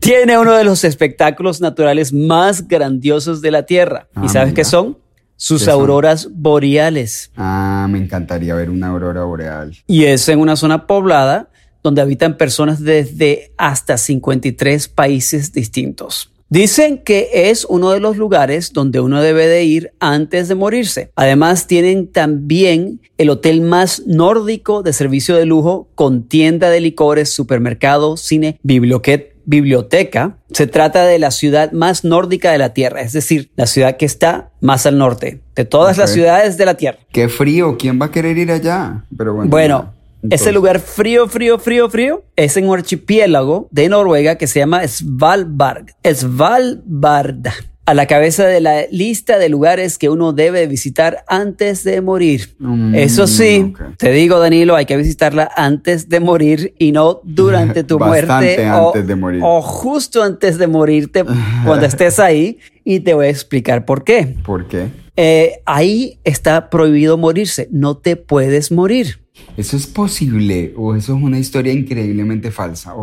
Tiene 0.00 0.38
uno 0.38 0.52
de 0.54 0.64
los 0.64 0.84
espectáculos 0.84 1.60
naturales 1.60 2.12
más 2.12 2.66
grandiosos 2.68 3.40
de 3.42 3.50
la 3.50 3.64
Tierra. 3.64 4.08
¿Y 4.16 4.26
Ah, 4.26 4.28
sabes 4.28 4.48
mira. 4.48 4.54
qué 4.56 4.64
son? 4.64 4.98
Sus 5.36 5.68
auroras 5.68 6.28
boreales. 6.32 7.30
Ah, 7.36 7.86
me 7.90 7.98
encantaría 7.98 8.54
ver 8.54 8.70
una 8.70 8.88
aurora 8.88 9.24
boreal. 9.24 9.76
Y 9.86 10.04
es 10.04 10.28
en 10.28 10.40
una 10.40 10.56
zona 10.56 10.86
poblada 10.86 11.50
donde 11.82 12.00
habitan 12.00 12.36
personas 12.36 12.82
desde 12.82 13.52
hasta 13.58 13.98
53 13.98 14.88
países 14.88 15.52
distintos. 15.52 16.32
Dicen 16.48 16.98
que 16.98 17.28
es 17.32 17.64
uno 17.68 17.90
de 17.90 17.98
los 18.00 18.16
lugares 18.16 18.72
donde 18.72 19.00
uno 19.00 19.20
debe 19.20 19.46
de 19.48 19.64
ir 19.64 19.92
antes 19.98 20.46
de 20.48 20.54
morirse. 20.54 21.10
Además 21.16 21.66
tienen 21.66 22.06
también 22.06 23.00
el 23.18 23.30
hotel 23.30 23.60
más 23.62 24.02
nórdico 24.06 24.82
de 24.84 24.92
servicio 24.92 25.36
de 25.36 25.44
lujo 25.44 25.88
con 25.96 26.22
tienda 26.28 26.70
de 26.70 26.80
licores, 26.80 27.32
supermercado, 27.32 28.16
cine, 28.16 28.58
biblioque- 28.62 29.35
biblioteca. 29.46 30.36
Se 30.52 30.66
trata 30.66 31.04
de 31.06 31.18
la 31.18 31.30
ciudad 31.30 31.72
más 31.72 32.04
nórdica 32.04 32.52
de 32.52 32.58
la 32.58 32.74
Tierra, 32.74 33.00
es 33.00 33.12
decir, 33.12 33.50
la 33.56 33.66
ciudad 33.66 33.96
que 33.96 34.04
está 34.04 34.50
más 34.60 34.84
al 34.86 34.98
norte 34.98 35.40
de 35.54 35.64
todas 35.64 35.96
las 35.96 36.12
ciudades 36.12 36.58
de 36.58 36.66
la 36.66 36.74
Tierra. 36.74 36.98
Qué 37.12 37.28
frío, 37.28 37.76
¿quién 37.78 38.00
va 38.00 38.06
a 38.06 38.10
querer 38.10 38.36
ir 38.36 38.50
allá? 38.50 39.04
Pero 39.16 39.34
bueno. 39.34 39.50
Bueno, 39.50 39.94
entonces- 40.22 40.42
ese 40.42 40.52
lugar 40.52 40.80
frío, 40.80 41.28
frío, 41.28 41.58
frío, 41.58 41.88
frío 41.88 42.24
es 42.36 42.56
en 42.56 42.68
un 42.68 42.74
archipiélago 42.76 43.68
de 43.70 43.88
Noruega 43.88 44.36
que 44.36 44.46
se 44.46 44.58
llama 44.58 44.86
Svalbard. 44.86 45.86
Svalbard. 46.04 47.46
A 47.86 47.94
la 47.94 48.06
cabeza 48.06 48.44
de 48.46 48.60
la 48.60 48.86
lista 48.90 49.38
de 49.38 49.48
lugares 49.48 49.96
que 49.96 50.08
uno 50.08 50.32
debe 50.32 50.66
visitar 50.66 51.24
antes 51.28 51.84
de 51.84 52.00
morir. 52.00 52.54
Mm, 52.58 52.94
Eso 52.96 53.28
sí, 53.28 53.72
te 53.96 54.10
digo, 54.10 54.40
Danilo, 54.40 54.74
hay 54.74 54.86
que 54.86 54.96
visitarla 54.96 55.48
antes 55.56 56.08
de 56.08 56.18
morir 56.18 56.74
y 56.78 56.90
no 56.90 57.20
durante 57.22 57.84
tu 57.90 57.98
muerte 58.00 58.68
o, 58.70 58.88
antes 58.88 59.06
de 59.06 59.14
morir. 59.14 59.40
o 59.44 59.62
justo 59.62 60.22
antes 60.22 60.58
de 60.58 60.66
morirte 60.66 61.24
cuando 61.64 61.86
estés 61.86 62.18
ahí. 62.18 62.58
Y 62.82 63.00
te 63.00 63.14
voy 63.14 63.26
a 63.26 63.30
explicar 63.30 63.84
por 63.84 64.02
qué. 64.04 64.34
¿Por 64.44 64.66
qué? 64.66 64.88
Eh, 65.16 65.60
ahí 65.64 66.18
está 66.24 66.68
prohibido 66.70 67.16
morirse. 67.16 67.68
No 67.70 67.96
te 67.96 68.16
puedes 68.16 68.70
morir. 68.70 69.20
¿Eso 69.56 69.76
es 69.76 69.86
posible 69.86 70.72
o 70.76 70.94
eso 70.94 71.16
es 71.16 71.22
una 71.22 71.38
historia 71.38 71.72
increíblemente 71.72 72.50
falsa? 72.50 72.94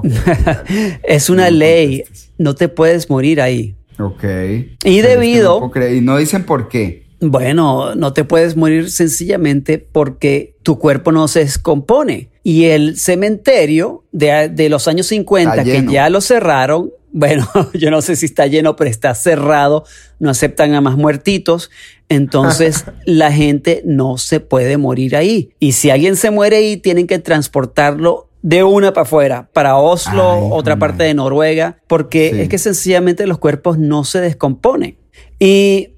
Es 1.04 1.30
una 1.30 1.50
ley, 1.50 2.04
no 2.38 2.54
te 2.56 2.69
puedes 2.69 3.10
morir 3.10 3.39
ahí. 3.41 3.76
Ok. 3.99 4.23
Y 4.23 4.25
Pero 4.25 4.69
es 4.84 5.01
que 5.01 5.08
debido- 5.08 5.60
no 5.60 5.71
creer. 5.71 5.95
Y 5.95 6.01
no 6.01 6.17
dicen 6.17 6.45
por 6.45 6.67
qué. 6.69 7.03
Bueno, 7.19 7.95
no 7.95 8.12
te 8.12 8.25
puedes 8.25 8.58
morir 8.58 8.91
sencillamente 8.91 9.77
porque 9.79 10.56
tu 10.62 10.77
cuerpo 10.77 11.12
no 11.13 11.27
se 11.29 11.39
descompone. 11.39 12.29
Y 12.43 12.65
el 12.65 12.97
cementerio 12.97 14.03
de, 14.12 14.49
de 14.49 14.67
los 14.67 14.89
años 14.89 15.08
50, 15.08 15.56
Está 15.56 15.63
que 15.63 15.86
ya 15.89 16.10
lo 16.10 16.19
cerraron, 16.19 16.91
bueno, 17.13 17.47
yo 17.73 17.91
no 17.91 18.01
sé 18.01 18.15
si 18.17 18.25
está 18.25 18.47
lleno, 18.47 18.75
pero 18.75 18.89
está 18.89 19.15
cerrado, 19.15 19.86
no 20.19 20.32
aceptan 20.32 20.73
a 20.73 20.82
más 20.82 20.97
muertitos. 20.97 21.69
Entonces 22.10 22.84
la 23.06 23.32
gente 23.32 23.82
no 23.86 24.17
se 24.17 24.41
puede 24.41 24.77
morir 24.77 25.15
ahí. 25.15 25.51
Y 25.60 25.73
si 25.73 25.91
alguien 25.91 26.17
se 26.17 26.29
muere 26.32 26.58
ahí, 26.58 26.75
tienen 26.77 27.08
que 27.08 27.19
transportarlo 27.19 28.27
de 28.43 28.62
una 28.63 28.93
para 28.93 29.01
afuera, 29.03 29.49
para 29.53 29.77
Oslo, 29.77 30.34
Ay, 30.34 30.47
otra 30.51 30.77
parte 30.77 31.03
de 31.06 31.15
Noruega, 31.15 31.77
porque 31.88 32.29
Sí. 32.32 32.41
es 32.41 32.49
que 32.49 32.58
sencillamente 32.60 33.25
los 33.25 33.39
cuerpos 33.39 33.79
no 33.79 34.03
se 34.03 34.21
descomponen. 34.21 34.97
Y 35.39 35.89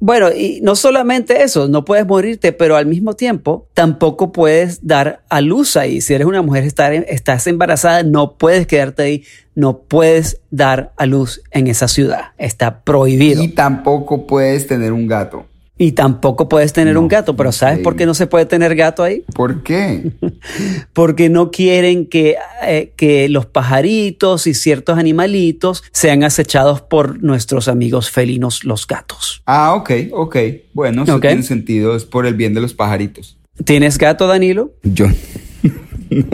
bueno, 0.00 0.30
y 0.30 0.60
no 0.62 0.76
solamente 0.76 1.42
eso, 1.42 1.66
no 1.66 1.84
puedes 1.84 2.06
morirte, 2.06 2.52
pero 2.52 2.76
al 2.76 2.86
mismo 2.86 3.14
tiempo 3.14 3.66
tampoco 3.74 4.30
puedes 4.30 4.86
dar 4.86 5.24
a 5.28 5.40
luz 5.40 5.76
ahí. 5.76 6.00
Si 6.00 6.14
eres 6.14 6.26
una 6.28 6.40
mujer, 6.42 6.62
estar- 6.62 6.92
estás 7.08 7.48
embarazada, 7.48 8.04
no 8.04 8.36
puedes 8.38 8.68
quedarte 8.68 9.02
ahí, 9.02 9.24
no 9.56 9.78
puedes 9.80 10.40
dar 10.50 10.92
a 10.98 11.06
luz 11.06 11.42
en 11.50 11.66
esa 11.66 11.88
ciudad. 11.88 12.26
Está 12.38 12.82
prohibido. 12.84 13.42
Y, 13.42 13.48
tampoco 13.48 14.26
puedes 14.26 14.68
tener 14.68 14.92
un 14.92 15.08
gato. 15.08 15.46
Tampoco 15.92 16.48
puedes 16.48 16.72
tener 16.72 16.94
No, 16.94 17.00
un 17.00 17.08
gato, 17.08 17.36
pero 17.36 17.52
¿sabes 17.52 17.78
por 17.78 17.94
qué 17.96 18.04
no 18.04 18.14
se 18.14 18.26
puede 18.26 18.46
tener 18.46 18.74
gato 18.74 19.02
ahí? 19.04 19.24
¿Por 19.34 19.62
qué? 19.62 20.10
Porque 20.92 21.28
no 21.28 21.50
quieren 21.50 22.06
que, 22.06 22.36
eh, 22.64 22.92
que 22.96 23.28
los 23.28 23.46
pajaritos 23.46 24.46
y 24.46 24.54
ciertos 24.54 24.98
animalitos 24.98 25.84
sean 25.92 26.24
acechados 26.24 26.80
por 26.80 27.22
nuestros 27.22 27.68
amigos 27.68 28.10
felinos, 28.10 28.64
los 28.64 28.86
gatos. 28.86 29.42
Ah, 29.46 29.74
ok, 29.74 29.90
ok. 30.12 30.36
Bueno, 30.74 31.04
eso 31.04 31.20
tiene 31.20 31.42
sentido. 31.42 31.94
Es 31.96 32.04
por 32.04 32.26
el 32.26 32.34
bien 32.34 32.54
de 32.54 32.60
los 32.60 32.74
pajaritos. 32.74 33.38
¿Tienes 33.64 33.98
gato, 33.98 34.26
Danilo? 34.26 34.72
Yo 34.82 35.06
no, 36.10 36.24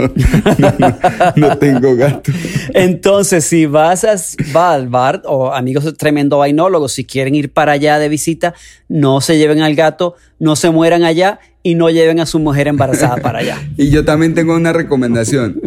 no, 0.59 0.75
no, 0.79 0.99
no 1.37 1.59
tengo 1.59 1.97
gato. 1.97 2.31
Entonces, 2.75 3.45
si 3.45 3.67
vas 3.67 4.05
a 4.05 4.17
Svalbard 4.17 5.23
o 5.25 5.53
amigos 5.53 5.93
tremendo 5.97 6.39
vainólogos, 6.39 6.93
si 6.93 7.05
quieren 7.05 7.35
ir 7.35 7.53
para 7.53 7.73
allá 7.73 7.99
de 7.99 8.09
visita, 8.09 8.55
no 8.89 9.21
se 9.21 9.39
lleven 9.39 9.63
al 9.63 9.75
gato, 9.75 10.15
no 10.39 10.57
se 10.57 10.71
mueran 10.71 11.05
allá 11.05 11.41
y 11.63 11.75
no 11.75 11.89
lleven 11.89 12.21
a 12.21 12.27
su 12.27 12.39
mujer 12.39 12.69
embarazada 12.69 13.17
para 13.17 13.41
allá. 13.41 13.59
Y 13.77 13.91
yo 13.91 14.05
también 14.05 14.35
tengo 14.35 14.55
una 14.55 14.73
recomendación. 14.73 15.61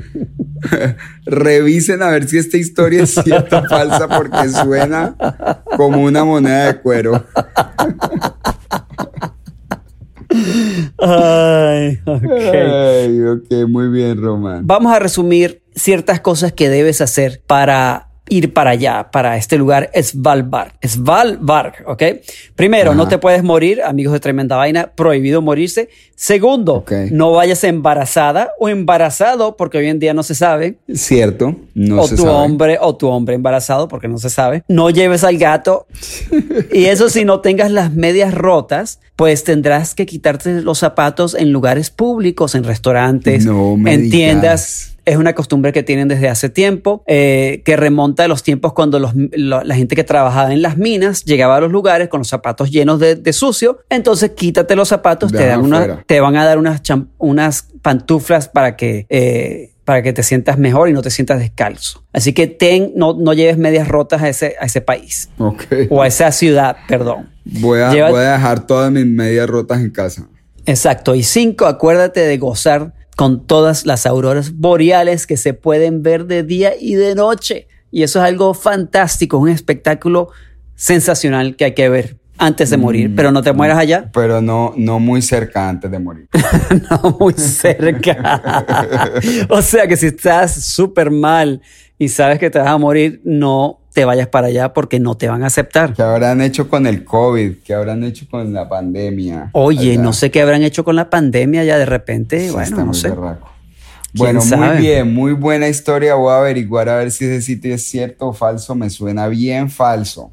Revisen 1.26 2.02
a 2.02 2.10
ver 2.10 2.28
si 2.28 2.38
esta 2.38 2.58
historia 2.58 3.04
es 3.04 3.16
cierta 3.24 3.60
o 3.60 3.68
falsa 3.68 4.08
porque 4.08 4.50
suena 4.50 5.16
como 5.76 6.04
una 6.04 6.24
moneda 6.24 6.68
de 6.68 6.80
cuero. 6.80 7.26
Ay, 11.00 12.00
ok. 12.06 12.24
Ay, 12.54 13.22
ok, 13.24 13.70
muy 13.70 13.90
bien, 13.90 14.22
Román. 14.22 14.66
Vamos 14.66 14.94
a 14.94 15.00
resumir 15.00 15.62
ciertas 15.76 16.20
cosas 16.22 16.52
que 16.54 16.70
debes 16.70 17.02
hacer 17.02 17.42
para 17.46 18.07
ir 18.30 18.54
para 18.54 18.72
allá, 18.72 19.10
para 19.12 19.38
este 19.38 19.58
lugar, 19.58 19.90
Svalbard. 20.00 20.72
Svalbard, 20.86 21.74
¿ok? 21.86 22.04
Primero, 22.56 22.94
no 22.96 23.08
te 23.08 23.18
puedes 23.18 23.44
morir, 23.44 23.82
amigos 23.82 24.14
de 24.14 24.20
Tremenda 24.20 24.56
Vaina, 24.56 24.92
prohibido 24.96 25.42
morirse. 25.42 25.90
Segundo, 26.16 26.84
no 27.12 27.32
vayas 27.34 27.64
embarazada 27.64 28.52
o 28.60 28.70
embarazado, 28.70 29.56
porque 29.56 29.78
hoy 29.78 29.88
en 29.88 30.00
día 30.00 30.14
no 30.14 30.24
se 30.24 30.34
sabe. 30.36 30.78
Cierto, 30.92 31.56
no 31.76 32.02
o 32.02 32.08
se 32.08 32.16
tu 32.16 32.24
sabe. 32.24 32.34
hombre 32.34 32.78
o 32.82 32.96
tu 32.96 33.08
hombre 33.08 33.36
embarazado, 33.36 33.88
porque 33.88 34.08
no 34.08 34.18
se 34.18 34.30
sabe. 34.32 34.64
No 34.68 34.90
lleves 34.90 35.24
al 35.24 35.38
gato. 35.38 35.86
y 36.74 36.86
eso 36.86 37.10
si 37.10 37.24
no 37.24 37.42
tengas 37.42 37.70
las 37.72 37.94
medias 37.94 38.34
rotas, 38.34 39.00
pues 39.16 39.44
tendrás 39.44 39.94
que 39.96 40.06
quitarte 40.06 40.62
los 40.62 40.80
zapatos 40.80 41.36
en 41.36 41.52
lugares 41.52 41.90
públicos, 41.92 42.56
en 42.56 42.64
restaurantes, 42.64 43.46
No 43.46 43.74
en 43.76 43.84
digas. 44.04 44.10
tiendas. 44.12 44.97
Es 45.08 45.16
una 45.18 45.34
costumbre 45.34 45.72
que 45.72 45.84
tienen 45.84 46.08
desde 46.10 46.28
hace 46.28 46.50
tiempo, 46.50 47.02
eh, 47.08 47.62
que 47.64 47.78
remonta 47.78 48.26
a 48.26 48.28
los 48.28 48.44
tiempos 48.44 48.74
cuando 48.74 49.00
los- 49.00 49.14
lo- 49.16 49.64
la 49.64 49.76
gente 49.76 49.96
que 49.96 50.04
trabajaba 50.04 50.52
en 50.52 50.62
las 50.62 50.78
minas 50.78 51.24
llegaba 51.24 51.56
a 51.56 51.62
los 51.62 51.72
lugares 51.72 52.10
con 52.10 52.20
los 52.20 52.28
zapatos 52.28 52.70
llenos 52.72 53.00
de, 53.00 53.16
de 53.16 53.32
sucio. 53.34 53.80
Entonces 53.90 54.32
quítate 54.32 54.76
los 54.76 54.90
zapatos, 54.90 55.32
te, 55.32 55.46
dan 55.48 55.62
una- 55.62 56.04
te 56.06 56.20
van 56.20 56.36
a 56.36 56.44
dar 56.46 56.58
unas, 56.58 56.82
unas 57.20 57.70
pantuflas 57.82 58.50
para 58.50 58.76
que, 58.76 59.06
eh, 59.10 59.72
para 59.86 60.02
que 60.04 60.12
te 60.12 60.22
sientas 60.24 60.58
mejor 60.58 60.90
y 60.90 60.94
no 60.94 61.02
te 61.02 61.10
sientas 61.10 61.40
descalzo. 61.40 62.04
Así 62.12 62.34
que 62.34 62.48
ten, 62.48 62.92
no, 62.98 63.14
no 63.14 63.32
lleves 63.32 63.58
medias 63.58 63.88
rotas 63.88 64.22
a 64.22 64.28
ese, 64.28 64.56
a 64.60 64.66
ese 64.66 64.82
país 64.82 65.30
o 65.90 66.02
a 66.02 66.08
esa 66.08 66.34
ciudad, 66.34 66.76
perdón. 66.90 67.30
Voy 67.46 67.80
a, 67.80 67.94
Lleva- 67.94 68.10
voy 68.10 68.20
a 68.26 68.34
dejar 68.34 68.68
todas 68.68 68.92
mis 68.92 69.06
medias 69.06 69.48
rotas 69.48 69.80
en 69.80 69.90
casa. 69.90 70.28
Exacto. 70.66 71.16
Y 71.16 71.24
cinco, 71.24 71.66
acuérdate 71.66 72.20
de 72.20 72.38
gozar 72.38 72.94
con 73.18 73.48
todas 73.48 73.88
las 73.88 74.06
auroras 74.06 74.54
boreales 74.54 75.26
que 75.26 75.38
se 75.38 75.56
pueden 75.56 76.04
ver 76.04 76.28
de 76.28 76.44
día 76.44 76.74
y 76.80 76.94
de 76.94 77.16
noche. 77.16 77.68
Y 77.90 78.04
eso 78.04 78.20
es 78.20 78.26
algo 78.26 78.54
fantástico, 78.54 79.40
un 79.40 79.50
espectáculo 79.50 80.30
sensacional 80.76 81.56
que 81.56 81.66
hay 81.66 81.74
que 81.74 81.90
ver 81.90 82.18
antes 82.38 82.70
de 82.70 82.78
morir. 82.78 83.12
Pero 83.16 83.32
no 83.32 83.42
te 83.42 83.54
mueras 83.54 83.80
allá, 83.80 84.12
Pero 84.14 84.40
no, 84.40 84.72
no 84.78 85.00
muy 85.00 85.24
cerca 85.24 85.68
antes 85.68 85.90
de 85.90 85.98
morir. 85.98 86.30
no 86.92 87.18
muy 87.20 87.34
cerca. 87.34 88.70
o 89.50 89.64
sea 89.64 89.88
que 89.88 89.98
si 89.98 90.06
estás 90.06 90.54
súper 90.54 91.10
mal 91.10 91.60
y 91.98 92.10
sabes 92.10 92.38
que 92.38 92.52
te 92.52 92.60
vas 92.60 92.68
a 92.68 92.78
morir, 92.78 93.20
no 93.26 93.80
te 93.98 94.06
vayas 94.06 94.28
para 94.28 94.46
allá 94.46 94.74
porque 94.74 95.00
no 95.00 95.18
te 95.18 95.28
van 95.28 95.42
a 95.42 95.48
aceptar. 95.48 95.96
¿Qué 95.96 96.04
habrán 96.04 96.40
hecho 96.42 96.70
con 96.70 96.86
el 96.86 97.04
COVID? 97.04 97.64
¿Qué 97.66 97.74
habrán 97.74 98.04
hecho 98.04 98.28
con 98.30 98.54
la 98.54 98.70
pandemia? 98.70 99.50
Oye, 99.54 99.94
Allá. 99.94 100.02
no 100.04 100.14
sé 100.14 100.30
qué 100.30 100.40
habrán 100.44 100.62
hecho 100.62 100.84
con 100.84 100.96
la 100.96 101.10
pandemia 101.10 101.64
ya 101.64 101.80
de 101.80 101.88
repente. 101.88 102.42
Sí, 102.42 102.52
bueno, 102.52 102.64
está 102.64 102.76
no 102.78 102.86
muy 102.86 102.96
sé. 102.96 103.10
berraco. 103.10 103.50
¿Quién 104.14 104.14
Bueno, 104.14 104.42
sabe? 104.42 104.68
muy 104.68 104.78
bien, 104.78 105.12
muy 105.16 105.34
buena 105.34 105.68
historia. 105.68 106.14
Voy 106.14 106.32
a 106.32 106.38
averiguar 106.38 106.90
a 106.90 106.98
ver 106.98 107.10
si 107.10 107.26
ese 107.26 107.42
sitio 107.42 107.74
es 107.74 107.90
cierto 107.90 108.28
o 108.28 108.34
falso. 108.34 108.76
Me 108.76 108.92
suena 108.92 109.28
bien 109.30 109.68
falso. 109.72 110.32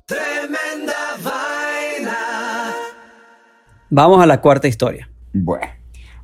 Vamos 3.89 4.23
a 4.23 4.27
la 4.27 4.43
cuarta 4.43 4.69
historia. 4.69 5.09
Bueno, 5.33 5.67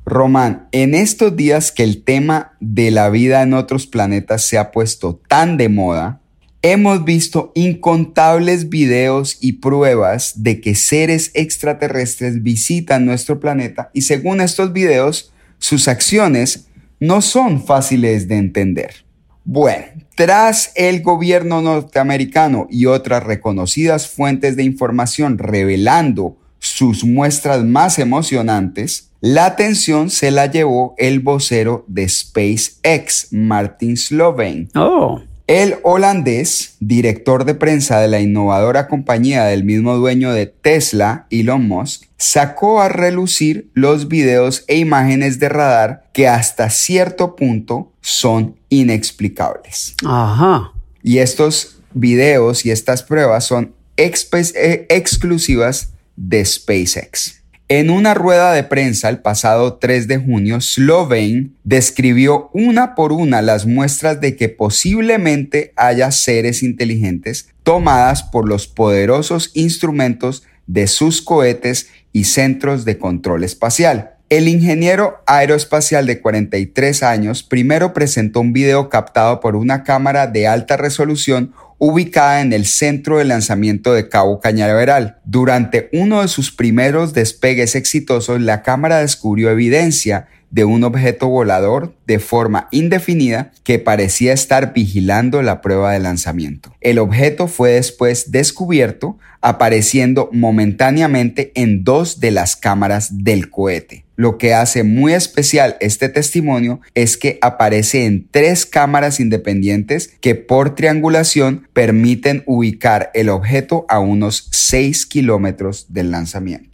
Román, 0.05 0.67
en 0.71 0.93
estos 0.93 1.35
días 1.35 1.71
que 1.71 1.83
el 1.83 2.03
tema 2.03 2.53
de 2.59 2.91
la 2.91 3.09
vida 3.09 3.41
en 3.41 3.55
otros 3.55 3.87
planetas 3.87 4.43
se 4.43 4.59
ha 4.59 4.69
puesto 4.71 5.19
tan 5.27 5.57
de 5.57 5.69
moda, 5.69 6.20
hemos 6.61 7.03
visto 7.03 7.51
incontables 7.55 8.69
videos 8.69 9.37
y 9.41 9.53
pruebas 9.53 10.43
de 10.43 10.61
que 10.61 10.75
seres 10.75 11.31
extraterrestres 11.33 12.43
visitan 12.43 13.05
nuestro 13.05 13.39
planeta 13.39 13.89
y 13.93 14.01
según 14.01 14.41
estos 14.41 14.73
videos, 14.73 15.31
sus 15.57 15.87
acciones 15.87 16.67
no 16.99 17.21
son 17.21 17.63
fáciles 17.63 18.27
de 18.27 18.37
entender. 18.37 19.05
Bueno, 19.43 19.85
tras 20.15 20.71
el 20.75 21.01
gobierno 21.01 21.61
norteamericano 21.61 22.67
y 22.69 22.85
otras 22.85 23.23
reconocidas 23.23 24.07
fuentes 24.07 24.55
de 24.55 24.63
información 24.63 25.39
revelando 25.39 26.37
sus 26.59 27.03
muestras 27.03 27.63
más 27.63 27.97
emocionantes, 27.97 29.09
la 29.19 29.45
atención 29.45 30.11
se 30.11 30.29
la 30.29 30.45
llevó 30.45 30.93
el 30.99 31.21
vocero 31.21 31.85
de 31.87 32.07
SpaceX, 32.07 33.29
Martin 33.31 33.97
Slovane. 33.97 34.67
Oh. 34.75 35.21
El 35.51 35.79
holandés, 35.83 36.77
director 36.79 37.43
de 37.43 37.55
prensa 37.55 37.99
de 37.99 38.07
la 38.07 38.21
innovadora 38.21 38.87
compañía 38.87 39.43
del 39.43 39.65
mismo 39.65 39.97
dueño 39.97 40.31
de 40.31 40.45
Tesla, 40.45 41.27
Elon 41.29 41.67
Musk, 41.67 42.03
sacó 42.15 42.81
a 42.81 42.87
relucir 42.87 43.69
los 43.73 44.07
videos 44.07 44.63
e 44.69 44.77
imágenes 44.77 45.39
de 45.39 45.49
radar 45.49 46.09
que 46.13 46.29
hasta 46.29 46.69
cierto 46.69 47.35
punto 47.35 47.91
son 47.99 48.61
inexplicables. 48.69 49.95
Ajá. 50.05 50.71
Y 51.03 51.17
estos 51.17 51.81
videos 51.93 52.65
y 52.65 52.71
estas 52.71 53.03
pruebas 53.03 53.43
son 53.43 53.75
eh, 53.97 54.85
exclusivas 54.87 55.91
de 56.15 56.45
SpaceX. 56.45 57.40
En 57.73 57.89
una 57.89 58.13
rueda 58.13 58.51
de 58.51 58.65
prensa 58.65 59.07
el 59.07 59.19
pasado 59.19 59.75
3 59.75 60.09
de 60.09 60.17
junio, 60.17 60.59
Slovane 60.59 61.51
describió 61.63 62.49
una 62.53 62.95
por 62.95 63.13
una 63.13 63.41
las 63.41 63.65
muestras 63.65 64.19
de 64.19 64.35
que 64.35 64.49
posiblemente 64.49 65.71
haya 65.77 66.11
seres 66.11 66.63
inteligentes 66.63 67.47
tomadas 67.63 68.23
por 68.23 68.45
los 68.45 68.67
poderosos 68.67 69.51
instrumentos 69.53 70.43
de 70.67 70.85
sus 70.87 71.21
cohetes 71.21 71.87
y 72.11 72.25
centros 72.25 72.83
de 72.83 72.97
control 72.97 73.45
espacial. 73.45 74.15
El 74.27 74.49
ingeniero 74.49 75.23
aeroespacial 75.25 76.05
de 76.05 76.19
43 76.19 77.03
años 77.03 77.41
primero 77.41 77.93
presentó 77.93 78.41
un 78.41 78.51
video 78.51 78.89
captado 78.89 79.39
por 79.39 79.55
una 79.55 79.83
cámara 79.83 80.27
de 80.27 80.45
alta 80.45 80.75
resolución 80.75 81.53
ubicada 81.83 82.41
en 82.41 82.53
el 82.53 82.67
centro 82.67 83.17
de 83.17 83.25
lanzamiento 83.25 83.91
de 83.91 84.07
Cabo 84.07 84.39
Cañaveral. 84.39 85.17
Durante 85.25 85.89
uno 85.93 86.21
de 86.21 86.27
sus 86.27 86.51
primeros 86.51 87.15
despegues 87.15 87.73
exitosos, 87.73 88.39
la 88.39 88.61
cámara 88.61 88.99
descubrió 88.99 89.49
evidencia 89.49 90.27
de 90.51 90.65
un 90.65 90.83
objeto 90.83 91.27
volador 91.27 91.95
de 92.05 92.19
forma 92.19 92.67
indefinida 92.71 93.51
que 93.63 93.79
parecía 93.79 94.33
estar 94.33 94.73
vigilando 94.73 95.41
la 95.41 95.61
prueba 95.61 95.93
de 95.93 95.99
lanzamiento. 95.99 96.75
El 96.81 96.99
objeto 96.99 97.47
fue 97.47 97.71
después 97.71 98.31
descubierto 98.31 99.17
apareciendo 99.41 100.29
momentáneamente 100.31 101.51
en 101.55 101.83
dos 101.83 102.19
de 102.19 102.31
las 102.31 102.55
cámaras 102.55 103.23
del 103.23 103.49
cohete. 103.49 104.05
Lo 104.15 104.37
que 104.37 104.53
hace 104.53 104.83
muy 104.83 105.13
especial 105.13 105.77
este 105.79 106.07
testimonio 106.07 106.79
es 106.93 107.17
que 107.17 107.39
aparece 107.41 108.05
en 108.05 108.27
tres 108.29 108.67
cámaras 108.67 109.19
independientes 109.19 110.13
que 110.21 110.35
por 110.35 110.75
triangulación 110.75 111.67
permiten 111.73 112.43
ubicar 112.45 113.09
el 113.15 113.29
objeto 113.29 113.85
a 113.89 113.99
unos 113.99 114.47
6 114.51 115.07
kilómetros 115.07 115.87
del 115.89 116.11
lanzamiento. 116.11 116.70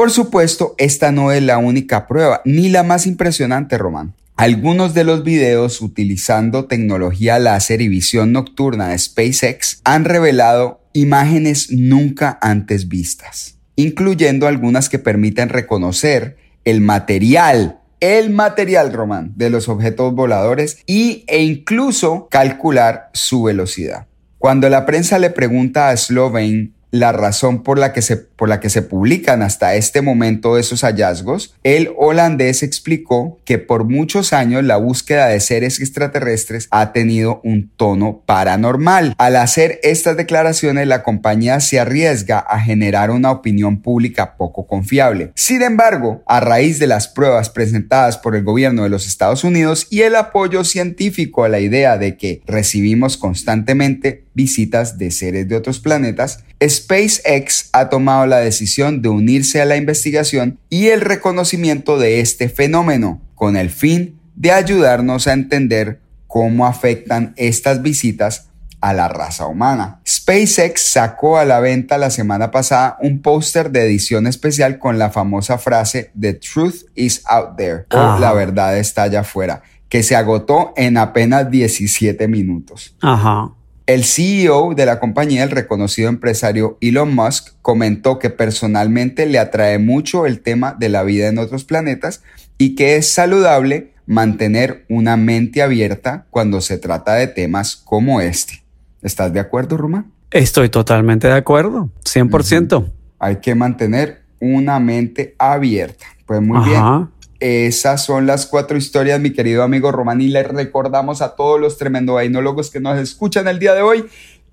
Por 0.00 0.10
supuesto, 0.10 0.74
esta 0.78 1.12
no 1.12 1.30
es 1.30 1.42
la 1.42 1.58
única 1.58 2.06
prueba, 2.06 2.40
ni 2.46 2.70
la 2.70 2.82
más 2.82 3.06
impresionante, 3.06 3.76
Román. 3.76 4.14
Algunos 4.34 4.94
de 4.94 5.04
los 5.04 5.24
videos 5.24 5.82
utilizando 5.82 6.64
tecnología 6.64 7.38
láser 7.38 7.82
y 7.82 7.88
visión 7.88 8.32
nocturna 8.32 8.88
de 8.88 8.98
SpaceX 8.98 9.82
han 9.84 10.06
revelado 10.06 10.80
imágenes 10.94 11.70
nunca 11.70 12.38
antes 12.40 12.88
vistas, 12.88 13.58
incluyendo 13.76 14.46
algunas 14.46 14.88
que 14.88 14.98
permiten 14.98 15.50
reconocer 15.50 16.38
el 16.64 16.80
material, 16.80 17.80
el 18.00 18.30
material, 18.30 18.94
Román, 18.94 19.34
de 19.36 19.50
los 19.50 19.68
objetos 19.68 20.14
voladores 20.14 20.78
y, 20.86 21.24
e 21.26 21.42
incluso 21.42 22.26
calcular 22.30 23.10
su 23.12 23.42
velocidad. 23.42 24.06
Cuando 24.38 24.70
la 24.70 24.86
prensa 24.86 25.18
le 25.18 25.28
pregunta 25.28 25.90
a 25.90 25.96
Slovane 25.98 26.70
la 26.90 27.12
razón 27.12 27.62
por 27.62 27.78
la 27.78 27.92
que 27.92 28.02
se, 28.02 28.16
por 28.16 28.48
la 28.48 28.60
que 28.60 28.70
se 28.70 28.82
publican 28.82 29.42
hasta 29.42 29.74
este 29.74 30.02
momento 30.02 30.58
esos 30.58 30.82
hallazgos, 30.82 31.54
el 31.62 31.90
holandés 31.96 32.62
explicó 32.62 33.38
que 33.44 33.58
por 33.58 33.84
muchos 33.84 34.32
años 34.32 34.64
la 34.64 34.76
búsqueda 34.76 35.26
de 35.28 35.40
seres 35.40 35.80
extraterrestres 35.80 36.68
ha 36.70 36.92
tenido 36.92 37.40
un 37.44 37.70
tono 37.76 38.22
paranormal. 38.26 39.14
Al 39.18 39.36
hacer 39.36 39.80
estas 39.82 40.16
declaraciones, 40.16 40.86
la 40.86 41.02
compañía 41.02 41.60
se 41.60 41.78
arriesga 41.78 42.38
a 42.38 42.60
generar 42.60 43.10
una 43.10 43.30
opinión 43.30 43.82
pública 43.82 44.36
poco 44.36 44.66
confiable. 44.66 45.32
Sin 45.34 45.62
embargo, 45.62 46.22
a 46.26 46.40
raíz 46.40 46.78
de 46.78 46.86
las 46.86 47.08
pruebas 47.08 47.50
presentadas 47.50 48.18
por 48.18 48.36
el 48.36 48.44
gobierno 48.44 48.82
de 48.82 48.88
los 48.88 49.06
Estados 49.06 49.44
Unidos 49.44 49.86
y 49.90 50.02
el 50.02 50.16
apoyo 50.16 50.64
científico 50.64 51.44
a 51.44 51.48
la 51.48 51.60
idea 51.60 51.98
de 51.98 52.16
que 52.16 52.42
recibimos 52.46 53.16
constantemente 53.16 54.24
visitas 54.34 54.98
de 54.98 55.10
seres 55.10 55.48
de 55.48 55.56
otros 55.56 55.80
planetas, 55.80 56.44
SpaceX 56.62 57.70
ha 57.72 57.88
tomado 57.88 58.26
la 58.26 58.38
decisión 58.38 59.02
de 59.02 59.08
unirse 59.08 59.60
a 59.60 59.64
la 59.64 59.76
investigación 59.76 60.58
y 60.68 60.88
el 60.88 61.00
reconocimiento 61.00 61.98
de 61.98 62.20
este 62.20 62.48
fenómeno 62.48 63.20
con 63.34 63.56
el 63.56 63.70
fin 63.70 64.18
de 64.36 64.52
ayudarnos 64.52 65.26
a 65.26 65.32
entender 65.32 66.00
cómo 66.26 66.66
afectan 66.66 67.34
estas 67.36 67.82
visitas 67.82 68.50
a 68.80 68.94
la 68.94 69.08
raza 69.08 69.46
humana. 69.46 70.00
SpaceX 70.08 70.80
sacó 70.80 71.38
a 71.38 71.44
la 71.44 71.60
venta 71.60 71.98
la 71.98 72.10
semana 72.10 72.50
pasada 72.50 72.96
un 73.00 73.20
póster 73.20 73.70
de 73.70 73.84
edición 73.84 74.26
especial 74.26 74.78
con 74.78 74.98
la 74.98 75.10
famosa 75.10 75.58
frase 75.58 76.10
The 76.18 76.34
truth 76.34 76.84
is 76.94 77.22
out 77.26 77.56
there 77.56 77.86
o 77.92 77.98
Ajá. 77.98 78.18
la 78.20 78.32
verdad 78.32 78.78
está 78.78 79.02
allá 79.02 79.20
afuera, 79.20 79.62
que 79.88 80.02
se 80.02 80.16
agotó 80.16 80.72
en 80.76 80.96
apenas 80.96 81.50
17 81.50 82.26
minutos. 82.28 82.96
Ajá. 83.00 83.50
El 83.90 84.04
CEO 84.04 84.74
de 84.76 84.86
la 84.86 85.00
compañía, 85.00 85.42
el 85.42 85.50
reconocido 85.50 86.08
empresario 86.08 86.78
Elon 86.80 87.12
Musk, 87.12 87.54
comentó 87.60 88.20
que 88.20 88.30
personalmente 88.30 89.26
le 89.26 89.40
atrae 89.40 89.80
mucho 89.80 90.26
el 90.26 90.42
tema 90.42 90.76
de 90.78 90.88
la 90.88 91.02
vida 91.02 91.26
en 91.26 91.38
otros 91.38 91.64
planetas 91.64 92.22
y 92.56 92.76
que 92.76 92.94
es 92.94 93.08
saludable 93.08 93.90
mantener 94.06 94.84
una 94.88 95.16
mente 95.16 95.60
abierta 95.60 96.26
cuando 96.30 96.60
se 96.60 96.78
trata 96.78 97.14
de 97.14 97.26
temas 97.26 97.74
como 97.74 98.20
este. 98.20 98.62
¿Estás 99.02 99.32
de 99.32 99.40
acuerdo, 99.40 99.76
Román? 99.76 100.12
Estoy 100.30 100.68
totalmente 100.68 101.26
de 101.26 101.34
acuerdo, 101.34 101.90
100%. 102.04 102.92
Hay 103.18 103.36
que 103.38 103.56
mantener 103.56 104.22
una 104.38 104.78
mente 104.78 105.34
abierta. 105.36 106.06
Pues 106.26 106.40
muy 106.40 106.64
bien. 106.64 107.08
Esas 107.40 108.04
son 108.04 108.26
las 108.26 108.46
cuatro 108.46 108.76
historias, 108.76 109.18
mi 109.18 109.30
querido 109.32 109.62
amigo 109.62 109.90
Román, 109.92 110.20
y 110.20 110.28
les 110.28 110.46
recordamos 110.46 111.22
a 111.22 111.34
todos 111.36 111.58
los 111.58 111.78
tremendo 111.78 112.14
vainólogos 112.14 112.70
que 112.70 112.80
nos 112.80 112.98
escuchan 112.98 113.48
el 113.48 113.58
día 113.58 113.74
de 113.74 113.82
hoy 113.82 114.04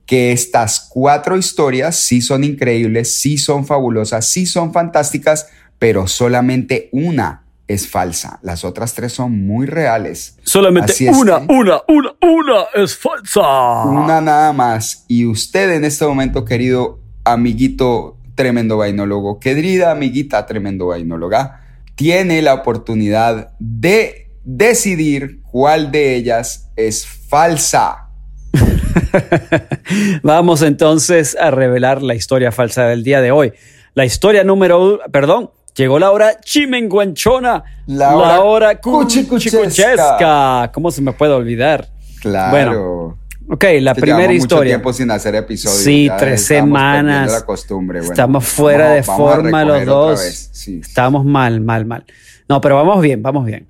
que 0.05 0.31
estas 0.31 0.87
cuatro 0.89 1.35
historias 1.35 1.97
sí 1.97 2.21
son 2.21 2.45
increíbles, 2.45 3.13
sí 3.15 3.37
son 3.37 3.65
fabulosas, 3.65 4.25
sí 4.29 4.45
son 4.45 4.71
fantásticas, 4.71 5.47
pero 5.79 6.07
solamente 6.07 6.87
una 6.93 7.43
es 7.67 7.89
falsa. 7.89 8.39
Las 8.41 8.63
otras 8.63 8.93
tres 8.93 9.11
son 9.11 9.45
muy 9.45 9.65
reales. 9.65 10.37
Solamente 10.43 10.93
una, 11.09 11.39
que- 11.45 11.53
una, 11.53 11.81
una, 11.89 12.11
una 12.21 12.63
es 12.73 12.95
falsa. 12.95 13.83
Una 13.83 14.21
nada 14.21 14.53
más. 14.53 15.03
Y 15.09 15.25
usted 15.25 15.71
en 15.73 15.83
este 15.83 16.05
momento, 16.05 16.45
querido 16.45 16.99
amiguito 17.25 18.15
tremendo 18.35 18.77
vainólogo, 18.77 19.41
querida 19.41 19.91
amiguita 19.91 20.45
tremendo 20.45 20.87
vainóloga, 20.87 21.66
tiene 21.97 22.43
la 22.43 22.53
oportunidad 22.53 23.53
de 23.59 24.29
decidir 24.43 25.41
cuál 25.41 25.91
de 25.91 26.15
ellas 26.15 26.69
es 26.75 27.05
falsa. 27.05 28.09
Vamos 30.23 30.61
entonces 30.61 31.35
a 31.35 31.49
revelar 31.49 32.03
la 32.03 32.13
historia 32.13 32.51
falsa 32.51 32.85
del 32.85 33.03
día 33.03 33.19
de 33.19 33.31
hoy. 33.31 33.51
La 33.95 34.05
historia 34.05 34.43
número 34.43 34.79
uno, 34.79 34.99
perdón, 35.11 35.49
llegó 35.75 35.97
la 35.97 36.11
hora 36.11 36.39
chimenguanchona, 36.39 37.63
La 37.87 38.11
la 38.11 38.15
hora 38.15 38.41
hora 38.41 38.79
cuchicuchesca. 38.79 39.57
cuchicuchesca. 39.57 40.71
¿Cómo 40.71 40.91
se 40.91 41.01
me 41.01 41.13
puede 41.13 41.33
olvidar? 41.33 41.87
Claro. 42.21 42.51
Bueno, 42.51 43.17
ok, 43.49 43.63
la 43.81 43.95
primera 43.95 44.27
mucho 44.27 44.33
historia. 44.33 44.71
tiempo 44.75 44.93
sin 44.93 45.11
hacer 45.11 45.35
episodios. 45.35 45.79
Sí, 45.81 46.05
ya 46.07 46.17
tres 46.17 46.45
semanas. 46.45 47.03
perdiendo 47.05 47.33
La 47.39 47.45
costumbre. 47.45 47.99
Bueno, 47.99 48.13
Estamos 48.13 48.45
fuera 48.45 48.85
vamos- 48.85 48.95
de 48.95 49.01
vamos 49.01 49.17
forma 49.35 49.63
los 49.63 49.85
dos. 49.85 50.49
Sí. 50.51 50.79
Estamos 50.83 51.25
mal, 51.25 51.61
mal, 51.61 51.85
mal. 51.85 52.05
No, 52.49 52.61
pero 52.61 52.75
vamos 52.75 53.01
bien, 53.01 53.21
vamos 53.21 53.45
bien. 53.45 53.67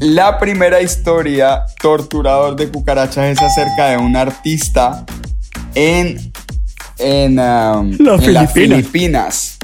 La 0.00 0.38
primera 0.38 0.80
historia, 0.80 1.62
Torturador 1.80 2.54
de 2.56 2.68
Cucarachas, 2.68 3.26
es 3.26 3.42
acerca 3.42 3.88
de 3.90 3.96
un 3.96 4.14
artista 4.16 5.04
en, 5.74 6.32
en, 6.98 7.32
um, 7.38 7.96
La 7.98 8.14
en 8.14 8.34
las 8.34 8.52
Filipina. 8.52 8.76
Filipinas 8.76 9.58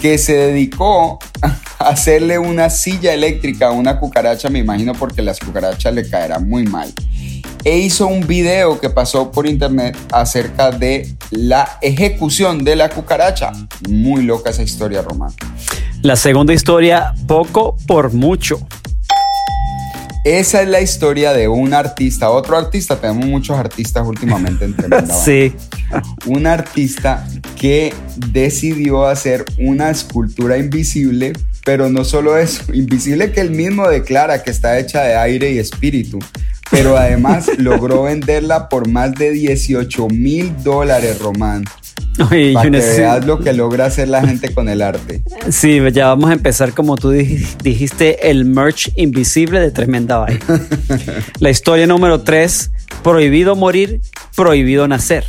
que 0.00 0.18
se 0.18 0.34
dedicó 0.34 1.18
a 1.78 1.88
hacerle 1.88 2.38
una 2.38 2.68
silla 2.70 3.12
eléctrica 3.14 3.68
a 3.68 3.70
una 3.72 3.98
cucaracha, 3.98 4.50
me 4.50 4.58
imagino 4.58 4.92
porque 4.94 5.22
las 5.22 5.38
cucarachas 5.40 5.94
le 5.94 6.08
caerán 6.08 6.48
muy 6.48 6.64
mal. 6.64 6.92
E 7.64 7.78
hizo 7.78 8.06
un 8.06 8.26
video 8.26 8.78
que 8.78 8.90
pasó 8.90 9.30
por 9.30 9.46
internet 9.46 9.96
acerca 10.12 10.70
de 10.70 11.16
la 11.30 11.78
ejecución 11.80 12.62
de 12.62 12.76
la 12.76 12.90
cucaracha. 12.90 13.52
Muy 13.88 14.22
loca 14.22 14.50
esa 14.50 14.62
historia, 14.62 15.00
Román. 15.00 15.32
La 16.02 16.16
segunda 16.16 16.52
historia, 16.52 17.14
poco 17.26 17.76
por 17.86 18.12
mucho. 18.12 18.58
Esa 20.24 20.60
es 20.60 20.68
la 20.68 20.82
historia 20.82 21.32
de 21.32 21.48
un 21.48 21.72
artista, 21.72 22.30
otro 22.30 22.56
artista, 22.56 22.96
tenemos 22.96 23.26
muchos 23.26 23.58
artistas 23.58 24.06
últimamente 24.06 24.66
en. 24.66 24.74
Sí. 25.24 25.54
Un 26.26 26.46
artista 26.46 27.26
que 27.56 27.94
decidió 28.30 29.06
hacer 29.06 29.44
una 29.58 29.90
escultura 29.90 30.58
invisible, 30.58 31.32
pero 31.64 31.88
no 31.88 32.04
solo 32.04 32.36
eso, 32.36 32.72
invisible 32.72 33.32
que 33.32 33.40
él 33.40 33.50
mismo 33.50 33.88
declara 33.88 34.42
que 34.42 34.50
está 34.50 34.78
hecha 34.78 35.02
de 35.02 35.14
aire 35.16 35.52
y 35.52 35.58
espíritu, 35.58 36.18
pero 36.74 36.96
además 36.96 37.46
logró 37.58 38.02
venderla 38.04 38.68
por 38.68 38.88
más 38.88 39.14
de 39.14 39.30
18 39.30 40.08
mil 40.08 40.52
dólares, 40.62 41.18
Román. 41.20 41.64
Oye, 42.30 42.52
Para 42.54 42.70
que 42.70 42.78
veas 42.78 43.24
lo 43.26 43.38
que 43.40 43.52
logra 43.52 43.86
hacer 43.86 44.08
la 44.08 44.24
gente 44.26 44.52
con 44.54 44.68
el 44.68 44.82
arte. 44.82 45.22
Sí, 45.50 45.80
ya 45.92 46.08
vamos 46.08 46.30
a 46.30 46.32
empezar 46.34 46.72
como 46.72 46.96
tú 46.96 47.12
dij- 47.12 47.56
dijiste, 47.62 48.30
el 48.30 48.44
merch 48.44 48.92
invisible 48.96 49.60
de 49.60 49.70
Tremenda 49.70 50.18
Vaina. 50.18 50.40
La 51.40 51.50
historia 51.50 51.86
número 51.86 52.20
3, 52.22 52.70
prohibido 53.02 53.56
morir, 53.56 54.00
prohibido 54.36 54.86
nacer. 54.86 55.24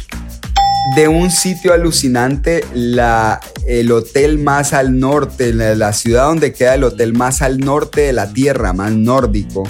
de 0.96 1.08
un 1.08 1.32
sitio 1.32 1.74
alucinante, 1.74 2.64
la, 2.76 3.40
el 3.68 3.92
hotel 3.92 4.38
más 4.38 4.74
al 4.74 5.00
norte, 5.00 5.54
la, 5.54 5.74
la 5.76 5.92
ciudad 5.94 6.26
donde 6.28 6.54
queda 6.54 6.76
el 6.76 6.84
hotel 6.84 7.14
más 7.14 7.42
al 7.42 7.58
norte 7.60 8.02
de 8.02 8.14
la 8.14 8.32
tierra, 8.32 8.74
más 8.74 8.92
nórdico, 8.92 9.64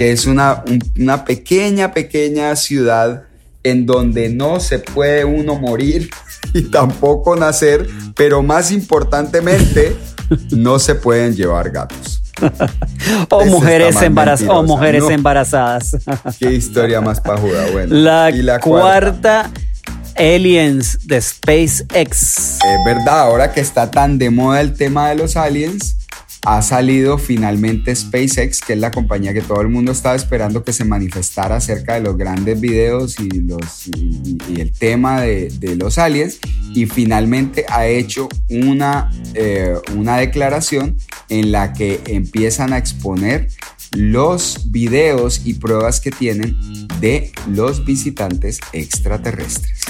que 0.00 0.12
es 0.12 0.24
una, 0.24 0.64
un- 0.66 0.82
una 0.98 1.26
pequeña, 1.26 1.92
pequeña 1.92 2.56
ciudad 2.56 3.24
en 3.62 3.84
donde 3.84 4.30
no 4.30 4.58
se 4.58 4.78
puede 4.78 5.26
uno 5.26 5.56
morir 5.56 6.08
y 6.54 6.62
tampoco 6.70 7.36
nacer, 7.36 7.86
pero 8.16 8.42
más 8.42 8.70
importantemente, 8.70 9.94
no 10.52 10.78
se 10.78 10.94
pueden 10.94 11.36
llevar 11.36 11.68
gatos. 11.68 12.22
O 13.28 13.44
mujeres, 13.44 13.94
embaraz- 13.96 14.48
o 14.48 14.62
mujeres 14.62 15.02
¿no? 15.02 15.10
embarazadas. 15.10 15.94
Qué 16.38 16.50
historia 16.54 17.02
más 17.02 17.20
pajuda, 17.20 17.66
bueno. 17.70 17.94
La, 17.94 18.30
Y 18.30 18.42
cuarta, 18.60 19.50
Aliens 20.16 21.06
de 21.06 21.20
SpaceX. 21.20 22.56
Es 22.56 22.84
verdad, 22.86 23.20
ahora 23.20 23.52
que 23.52 23.60
está 23.60 23.90
tan 23.90 24.16
de 24.16 24.30
moda 24.30 24.62
el 24.62 24.72
tema 24.72 25.10
de 25.10 25.16
los 25.16 25.36
aliens, 25.36 25.96
ha 26.44 26.62
salido 26.62 27.18
finalmente 27.18 27.94
SpaceX, 27.94 28.60
que 28.60 28.72
es 28.72 28.78
la 28.78 28.90
compañía 28.90 29.34
que 29.34 29.42
todo 29.42 29.60
el 29.60 29.68
mundo 29.68 29.92
estaba 29.92 30.14
esperando 30.14 30.64
que 30.64 30.72
se 30.72 30.84
manifestara 30.84 31.56
acerca 31.56 31.94
de 31.94 32.00
los 32.00 32.16
grandes 32.16 32.60
videos 32.60 33.18
y, 33.20 33.28
los, 33.42 33.88
y, 33.88 34.60
el 34.60 34.72
tema 34.72 35.20
de, 35.20 35.50
de 35.50 35.76
los 35.76 35.98
aliens, 35.98 36.38
y 36.74 36.86
finalmente 36.86 37.66
ha 37.68 37.86
hecho 37.86 38.28
una, 38.48 39.10
eh, 39.34 39.74
una 39.94 40.16
declaración 40.16 40.96
en 41.28 41.52
la 41.52 41.72
que 41.72 42.00
empiezan 42.06 42.72
a 42.72 42.78
exponer 42.78 43.48
los 43.92 44.70
videos 44.70 45.42
y 45.44 45.54
pruebas 45.54 46.00
que 46.00 46.10
tienen 46.10 46.56
de 47.00 47.32
los 47.48 47.84
visitantes 47.84 48.60
extraterrestres. 48.72 49.80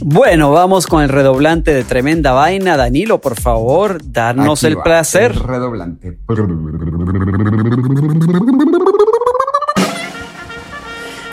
Bueno, 0.00 0.50
vamos 0.50 0.86
con 0.86 1.02
el 1.02 1.08
redoblante 1.08 1.72
de 1.72 1.84
Tremenda 1.84 2.32
Vaina. 2.32 2.76
Danilo, 2.76 3.20
por 3.20 3.40
favor, 3.40 3.98
darnos 4.04 4.64
Aquí 4.64 4.72
el 4.72 4.78
va, 4.78 4.84
placer. 4.84 5.32
el 5.32 5.40
redoblante. 5.40 6.18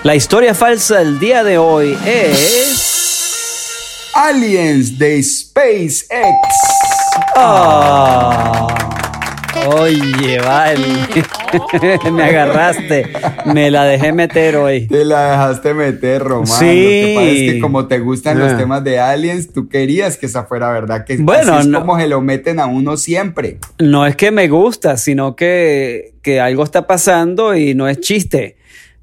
La 0.03 0.15
historia 0.15 0.55
falsa 0.55 0.99
del 0.99 1.19
día 1.19 1.43
de 1.43 1.57
hoy 1.57 1.97
es... 2.05 4.09
Aliens 4.13 4.97
de 4.97 5.23
SpaceX. 5.23 6.07
Ah. 7.35 8.67
Oye, 9.67 10.39
vale. 10.39 10.87
me 12.11 12.23
agarraste. 12.23 13.07
Me 13.45 13.69
la 13.69 13.83
dejé 13.85 14.11
meter 14.13 14.55
hoy. 14.55 14.87
Te 14.87 15.05
la 15.05 15.31
dejaste 15.31 15.73
meter, 15.73 16.21
Román. 16.23 16.47
Sí. 16.47 16.65
Lo 16.65 16.69
que 16.69 17.13
pasa 17.15 17.27
es 17.29 17.53
que 17.53 17.59
como 17.59 17.87
te 17.87 17.99
gustan 17.99 18.39
los 18.39 18.53
Ah. 18.53 18.57
temas 18.57 18.83
de 18.83 18.99
aliens, 18.99 19.51
tú 19.53 19.69
querías 19.69 20.17
que 20.17 20.25
esa 20.25 20.43
fuera 20.45 20.71
verdad. 20.71 21.05
Que 21.05 21.17
Bueno, 21.17 21.53
así 21.53 21.61
es 21.61 21.67
no. 21.67 21.81
como 21.81 21.99
se 21.99 22.07
lo 22.07 22.21
meten 22.21 22.59
a 22.59 22.65
uno 22.65 22.97
siempre. 22.97 23.59
No 23.79 24.05
es 24.07 24.15
que 24.15 24.31
me 24.31 24.47
gusta, 24.47 24.97
sino 24.97 25.35
que, 25.35 26.13
que 26.21 26.39
algo 26.39 26.63
está 26.63 26.87
pasando 26.87 27.55
y 27.55 27.75
no 27.75 27.87
es 27.87 27.99
chiste. 27.99 28.57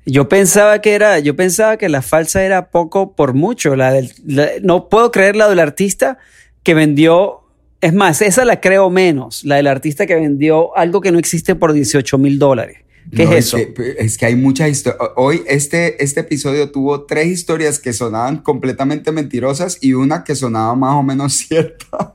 Yo 0.06 0.28
pensaba 0.28 0.80
que 0.80 0.94
era, 0.94 1.18
yo 1.18 1.36
pensaba 1.36 1.76
que 1.76 1.88
la 1.88 2.02
falsa 2.02 2.42
era 2.42 2.70
poco 2.70 3.14
por 3.14 3.34
mucho. 3.34 3.76
La 3.76 3.92
del, 3.92 4.12
la- 4.26 4.48
no 4.62 4.88
puedo 4.88 5.10
creer 5.10 5.36
la 5.36 5.48
del 5.48 5.60
artista 5.60 6.18
que 6.62 6.74
vendió. 6.74 7.37
Es 7.80 7.94
más, 7.94 8.22
esa 8.22 8.44
la 8.44 8.60
creo 8.60 8.90
menos. 8.90 9.44
La 9.44 9.56
del 9.56 9.66
artista 9.68 10.06
que 10.06 10.14
vendió 10.16 10.76
algo 10.76 11.00
que 11.00 11.12
no 11.12 11.18
existe 11.18 11.54
por 11.54 11.72
18 11.72 12.18
mil 12.18 12.38
dólares. 12.38 12.78
¿Qué 13.14 13.24
No, 13.24 13.32
es 13.32 13.46
eso? 13.46 13.56
Que, 13.56 13.94
es 13.98 14.18
que 14.18 14.26
hay 14.26 14.36
muchas 14.36 14.68
historias. 14.68 15.00
Hoy 15.16 15.42
este, 15.46 16.02
este 16.04 16.20
episodio 16.20 16.70
tuvo 16.70 17.04
tres 17.06 17.28
historias 17.28 17.78
que 17.78 17.94
sonaban 17.94 18.38
completamente 18.38 19.12
mentirosas 19.12 19.78
y 19.80 19.94
una 19.94 20.24
que 20.24 20.34
sonaba 20.34 20.74
más 20.74 20.94
o 20.96 21.02
menos 21.02 21.32
cierta. 21.38 22.14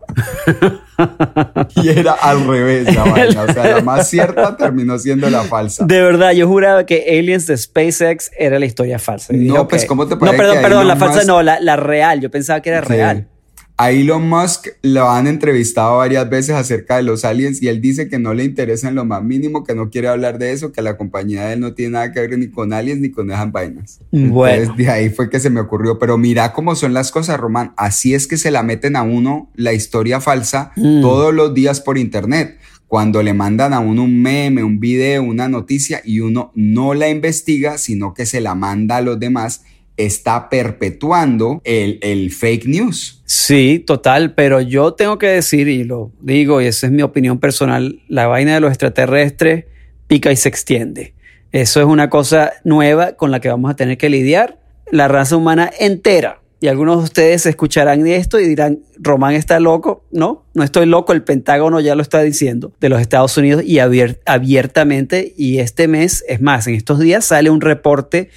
y 1.82 1.90
era 1.90 2.12
al 2.14 2.46
revés 2.48 2.94
la 2.94 3.04
vaina. 3.12 3.44
O 3.44 3.54
sea, 3.54 3.76
la 3.78 3.82
más 3.82 4.08
cierta 4.10 4.56
terminó 4.58 5.00
siendo 5.00 5.30
la 5.30 5.44
falsa. 5.44 5.86
De 5.86 6.02
verdad, 6.02 6.32
yo 6.34 6.48
juraba 6.48 6.86
que 6.86 7.06
Aliens 7.18 7.48
de 7.48 7.58
SpaceX 7.58 8.30
era 8.38 8.60
la 8.60 8.66
historia 8.66 9.00
falsa. 9.00 9.34
Y 9.34 9.48
No, 9.48 9.68
pues, 9.68 9.86
¿cómo 9.86 10.06
te 10.08 10.14
No, 10.16 10.20
parece 10.20 10.38
perdón, 10.38 10.56
que 10.58 10.62
perdón, 10.62 10.88
la 10.88 10.96
falsa 10.98 11.24
no, 11.24 11.42
la, 11.42 11.60
la 11.60 11.76
real. 11.76 12.22
Yo 12.22 12.30
pensaba 12.30 12.62
que 12.62 12.70
era 12.70 12.82
Sí. 12.86 12.90
real. 12.94 13.28
A 13.76 13.92
Elon 13.92 14.30
Musk 14.30 14.68
lo 14.84 15.10
han 15.10 15.26
entrevistado 15.26 15.98
varias 15.98 16.30
veces 16.30 16.56
acerca 16.56 16.98
de 16.98 17.04
los 17.04 17.26
aliens 17.26 17.60
y 17.62 17.70
él 17.70 17.82
dice 17.82 18.08
que 18.08 18.20
no 18.20 18.36
le 18.36 18.44
interesa 18.44 18.88
en 18.88 18.96
lo 18.96 19.04
más 19.04 19.24
mínimo, 19.24 19.64
que 19.64 19.74
no 19.74 19.90
quiere 19.90 20.10
hablar 20.10 20.38
de 20.38 20.52
eso, 20.52 20.72
que 20.72 20.84
la 20.84 20.96
compañía 20.96 21.46
de 21.46 21.54
él 21.54 21.60
no 21.60 21.74
tiene 21.74 21.94
nada 21.94 22.12
que 22.12 22.20
ver 22.20 22.38
ni 22.38 22.50
con 22.50 22.72
aliens 22.72 23.02
ni 23.02 23.10
con 23.10 23.32
esas 23.32 23.52
vainas. 23.52 24.00
Bueno. 24.12 24.62
Entonces 24.62 24.86
de 24.86 24.92
ahí 24.92 25.10
fue 25.10 25.28
que 25.30 25.40
se 25.40 25.50
me 25.50 25.60
ocurrió, 25.60 25.98
pero 25.98 26.20
mira 26.20 26.54
cómo 26.54 26.76
son 26.76 26.94
las 26.94 27.12
cosas, 27.12 27.40
Román. 27.40 27.74
Así 27.76 28.14
es 28.14 28.28
que 28.28 28.38
se 28.38 28.52
la 28.52 28.62
meten 28.62 28.96
a 28.96 29.02
uno 29.02 29.50
la 29.56 29.74
historia 29.74 30.22
falsa 30.22 30.72
Mm. 30.76 31.02
todos 31.02 31.34
los 31.34 31.54
días 31.56 31.82
por 31.82 31.98
internet. 31.98 32.58
Cuando 32.88 33.24
le 33.24 33.34
mandan 33.34 33.74
a 33.74 33.80
uno 33.80 34.04
un 34.04 34.22
meme, 34.22 34.64
un 34.64 34.80
video, 34.80 35.24
una 35.24 35.50
noticia 35.50 36.02
y 36.06 36.20
uno 36.20 36.52
no 36.54 36.94
la 36.94 37.10
investiga, 37.10 37.80
sino 37.80 38.14
que 38.14 38.28
se 38.28 38.40
la 38.40 38.54
manda 38.54 38.98
a 38.98 39.02
los 39.02 39.20
demás, 39.20 39.64
está 39.98 40.50
perpetuando 40.50 41.62
el, 41.64 42.00
el 42.02 42.32
fake 42.32 42.66
news. 42.66 43.22
Sí, 43.26 43.84
total, 43.86 44.34
pero 44.34 44.62
yo 44.62 44.94
tengo 44.94 45.18
que 45.18 45.28
decir, 45.28 45.68
y 45.68 45.84
lo 45.84 46.12
digo, 46.22 46.62
y 46.62 46.66
esa 46.66 46.88
es 46.88 46.92
mi 46.94 47.02
opinión 47.02 47.40
personal, 47.40 48.02
la 48.08 48.28
vaina 48.28 48.54
de 48.56 48.60
los 48.60 48.70
extraterrestres 48.70 49.66
pica 50.08 50.32
y 50.32 50.36
se 50.36 50.50
extiende. 50.50 51.14
Eso 51.52 51.80
es 51.80 51.86
una 51.86 52.10
cosa 52.10 52.54
nueva 52.64 53.14
con 53.14 53.32
la 53.32 53.40
que 53.40 53.50
vamos 53.50 53.72
a 53.72 53.76
tener 53.76 53.98
que 53.98 54.10
lidiar, 54.10 54.60
la 54.92 55.08
raza 55.08 55.38
humana 55.38 55.72
entera. 55.80 56.40
Y 56.60 56.68
algunos 56.70 57.00
de 57.00 57.04
ustedes 57.04 57.46
escucharán 57.46 58.08
esto 58.08 58.40
y 58.40 58.48
dirán, 58.48 58.80
Román 58.98 59.34
está 59.34 59.60
loco. 59.60 60.06
No, 60.12 60.46
no 60.54 60.64
estoy 60.64 60.86
loco, 60.86 61.12
el 61.12 61.22
Pentágono 61.22 61.82
ya 61.82 61.94
lo 61.94 62.02
está 62.02 62.22
diciendo 62.22 62.72
de 62.80 62.88
los 62.88 63.02
Estados 63.02 63.38
Unidos 63.38 63.64
y 63.66 63.80
abier- 63.80 64.20
abiertamente. 64.26 65.34
Y 65.36 65.60
este 65.60 65.90
mes, 65.90 66.24
es 66.30 66.42
más, 66.42 66.66
en 66.68 66.76
estos 66.76 67.00
días 67.00 67.26
sale 67.26 67.50
un 67.50 67.60
reporte 67.60 68.30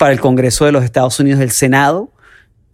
para 0.00 0.12
el 0.14 0.20
Congreso 0.20 0.64
de 0.64 0.72
los 0.72 0.82
Estados 0.82 1.20
Unidos, 1.20 1.40
del 1.40 1.50
Senado, 1.50 2.10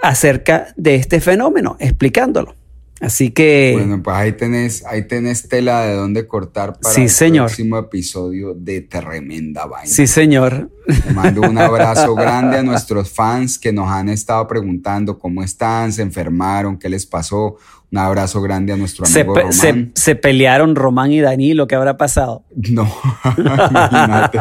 acerca 0.00 0.68
de 0.76 0.94
este 0.94 1.20
fenómeno, 1.20 1.76
explicándolo. 1.80 2.54
Así 3.00 3.30
que 3.30 3.72
Bueno, 3.76 4.00
pues 4.02 4.16
ahí 4.16 4.32
tenés, 4.32 4.84
ahí 4.86 5.06
tenés 5.06 5.48
tela 5.48 5.82
de 5.82 5.94
dónde 5.96 6.26
cortar 6.26 6.78
para 6.80 6.94
Sí, 6.94 7.02
el 7.02 7.10
señor. 7.10 7.46
próximo 7.48 7.76
episodio 7.78 8.54
de 8.54 8.80
Tremenda 8.80 9.66
Vaina. 9.66 9.86
sí, 9.92 10.06
señor. 10.06 10.70
Le 10.86 11.12
mando 11.12 11.42
un 11.42 11.58
abrazo 11.58 12.14
grande 12.14 12.56
a 12.58 12.62
nuestros 12.62 13.10
fans 13.10 13.58
que 13.58 13.72
nos 13.72 13.90
han 13.90 14.08
estado 14.08 14.46
preguntando 14.46 15.18
cómo 15.18 15.42
están, 15.42 15.92
se 15.92 16.00
enfermaron, 16.02 16.78
qué 16.78 16.88
les 16.88 17.04
pasó. 17.04 17.56
Un 17.92 17.98
abrazo 17.98 18.42
grande 18.42 18.72
a 18.72 18.76
nuestro 18.76 19.06
Se, 19.06 19.20
amigo 19.20 19.34
pe- 19.34 19.40
Román. 19.42 19.52
se- 19.54 19.90
se 19.94 20.14
pelearon 20.16 20.74
Román 20.74 21.12
y 21.12 21.20
Danilo, 21.20 21.66
¿qué 21.68 21.76
habrá 21.76 21.96
pasado? 21.96 22.42
No, 22.70 22.82
imagínate. 23.38 24.38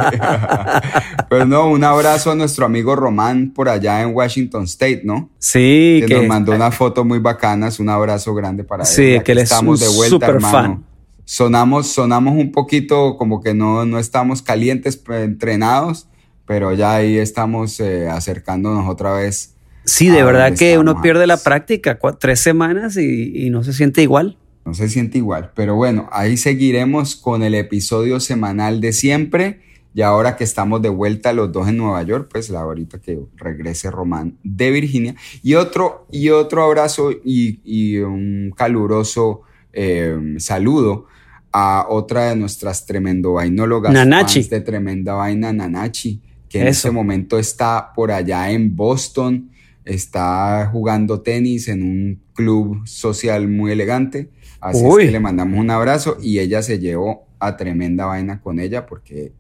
Pero 1.30 1.46
no, 1.46 1.68
un 1.70 1.84
abrazo 1.84 2.32
a 2.32 2.36
nuestro 2.36 2.66
amigo 2.66 2.96
Román 2.96 3.52
por 3.54 3.70
allá 3.70 4.02
en 4.02 4.16
Washington 4.16 4.64
State, 4.64 5.02
¿no? 5.04 5.30
Sí, 5.40 5.98
que, 6.02 6.06
que 6.08 6.16
nos 6.16 6.28
mandó 6.28 6.54
unas 6.54 6.76
fotos 6.76 7.06
muy 7.06 7.20
bacanas. 7.20 7.80
Un 7.80 7.90
abrazo 7.90 8.34
grande 8.34 8.64
para 8.64 8.84
él. 8.84 8.88
Sí, 8.88 9.20
que 9.24 9.32
él 9.34 9.38
es 9.40 9.44
estamos 9.52 9.80
un 9.82 9.88
de 9.88 9.96
vuelta, 9.96 10.16
super 10.16 10.30
hermano. 10.36 10.52
fan. 10.58 10.86
Sonamos, 11.24 11.88
sonamos 11.88 12.34
un 12.36 12.52
poquito 12.52 13.18
como 13.18 13.42
que 13.42 13.54
no, 13.54 13.86
no 13.86 13.98
estamos 14.00 14.42
calientes, 14.42 15.02
eh, 15.10 15.24
entrenados, 15.24 16.08
pero 16.46 16.72
ya 16.74 16.96
ahí 16.96 17.18
estamos 17.18 17.80
eh, 17.80 18.08
acercándonos 18.10 18.88
otra 18.90 19.14
vez. 19.14 19.55
Sí, 19.86 20.10
de 20.10 20.24
verdad 20.24 20.54
que 20.58 20.78
uno 20.78 21.02
pierde 21.02 21.28
la 21.28 21.38
práctica, 21.38 22.00
cua- 22.00 22.18
tres 22.20 22.40
semanas 22.40 22.98
y, 22.98 23.46
y 23.46 23.50
no 23.50 23.64
se 23.64 23.72
siente 23.74 24.02
igual. 24.02 24.38
No 24.66 24.74
se 24.74 24.90
siente 24.90 25.20
igual, 25.20 25.52
pero 25.56 25.76
bueno, 25.76 26.10
ahí 26.12 26.38
seguiremos 26.38 27.16
con 27.16 27.44
el 27.44 27.54
episodio 27.54 28.20
semanal 28.20 28.82
de 28.82 28.94
siempre. 28.94 29.62
Y 29.94 30.02
ahora 30.02 30.36
que 30.36 30.44
estamos 30.44 30.82
de 30.82 30.90
vuelta 30.90 31.32
los 31.32 31.52
dos 31.54 31.70
en 31.70 31.78
Nueva 31.78 32.04
York, 32.04 32.28
pues 32.30 32.50
la 32.50 32.60
ahorita 32.62 33.00
que 33.00 33.18
regrese 33.38 33.90
Román 33.92 34.38
de 34.44 34.72
Virginia. 34.72 35.16
Y 35.42 35.54
otro, 35.54 36.06
y 36.12 36.30
otro 36.32 36.64
abrazo 36.64 37.12
y, 37.12 37.62
y 37.64 38.00
un 38.00 38.52
caluroso 38.58 39.44
eh, 39.72 40.36
saludo 40.40 41.06
a 41.54 41.86
otra 41.88 42.30
de 42.32 42.36
nuestras 42.36 42.86
tremendo 42.86 43.34
vainólogas 43.34 43.94
Nanachi. 43.94 44.42
fans 44.42 44.50
de 44.50 44.60
Tremenda 44.62 45.14
Vaina, 45.14 45.54
Nanachi, 45.54 46.20
que 46.50 46.60
en 46.60 46.68
Eso. 46.68 46.88
este 46.90 46.92
momento 46.92 47.40
está 47.40 47.94
por 47.96 48.12
allá 48.12 48.52
en 48.52 48.76
Boston, 48.76 49.50
está 49.86 50.68
jugando 50.72 51.22
tenis 51.22 51.68
en 51.68 51.84
un 51.84 52.22
club 52.34 52.86
social 52.88 53.48
muy 53.48 53.72
elegante. 53.72 54.30
Así 54.60 54.82
Uy. 54.84 55.04
es 55.04 55.08
que 55.08 55.12
le 55.14 55.20
mandamos 55.20 55.60
un 55.60 55.70
abrazo 55.70 56.18
y 56.22 56.40
ella 56.40 56.62
se 56.64 56.80
llevó 56.80 57.28
a 57.40 57.56
tremenda 57.58 58.06
vaina 58.08 58.42
con 58.42 58.60
ella 58.60 58.86
porque 58.86 59.32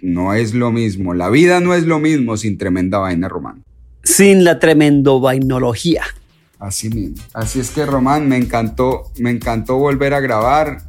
no 0.00 0.34
es 0.34 0.54
lo 0.54 0.70
mismo. 0.70 1.14
La 1.14 1.30
vida 1.30 1.60
no 1.60 1.74
es 1.74 1.84
lo 1.84 1.98
mismo 1.98 2.36
sin 2.36 2.58
tremenda 2.58 2.98
vaina, 2.98 3.28
Román. 3.28 3.62
Sin 4.02 4.44
la 4.44 4.58
tremendo 4.58 5.20
vainología. 5.20 6.02
Así 6.58 6.88
mismo. 6.90 7.16
Así 7.34 7.60
es 7.60 7.70
que, 7.70 7.84
Román, 7.84 8.28
me 8.28 8.36
encantó, 8.36 9.10
me 9.18 9.30
encantó 9.30 9.76
volver 9.76 10.14
a 10.14 10.20
grabar. 10.20 10.82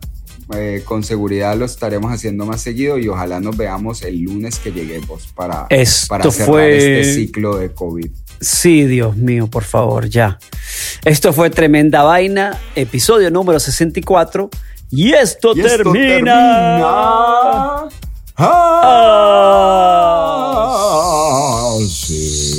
Eh, 0.55 0.81
con 0.85 1.03
seguridad 1.03 1.57
lo 1.57 1.65
estaremos 1.65 2.09
haciendo 2.09 2.45
más 2.45 2.61
seguido 2.61 2.97
y 2.97 3.09
ojalá 3.09 3.41
nos 3.41 3.57
veamos 3.57 4.01
el 4.03 4.21
lunes 4.21 4.59
que 4.59 4.71
lleguemos 4.71 5.27
para, 5.35 5.65
Esto 5.69 6.07
para 6.07 6.31
cerrar 6.31 6.47
fue- 6.47 6.77
este 7.01 7.13
ciclo 7.15 7.57
de 7.57 7.73
COVID. 7.73 8.09
Sí, 8.39 8.85
Dios 8.85 9.15
mío, 9.15 9.47
por 9.47 9.63
favor, 9.63 10.07
ya. 10.09 10.37
Esto 11.05 11.33
fue 11.33 11.49
Tremenda 11.49 12.03
Vaina, 12.03 12.57
episodio 12.75 13.31
número 13.31 13.59
64. 13.59 14.49
Y 14.91 15.13
esto, 15.13 15.53
Y 15.55 15.61
esto 15.61 15.91
termina. 15.91 16.33
termina. 16.33 17.89
Ah, 20.39 21.77
sí. 21.89 22.57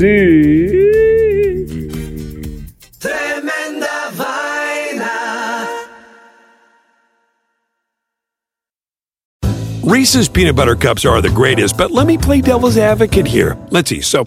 Tremenda 2.99 4.11
vaina. 4.17 5.69
Reese's 9.83 10.29
peanut 10.29 10.55
butter 10.57 10.75
cups 10.77 11.05
are 11.07 11.21
the 11.23 11.31
greatest, 11.31 11.77
but 11.79 11.91
let 11.91 12.07
me 12.07 12.19
play 12.19 12.41
devil's 12.41 12.77
advocate 12.77 13.27
here. 13.27 13.57
Let's 13.71 13.89
see. 13.89 14.01
So, 14.03 14.27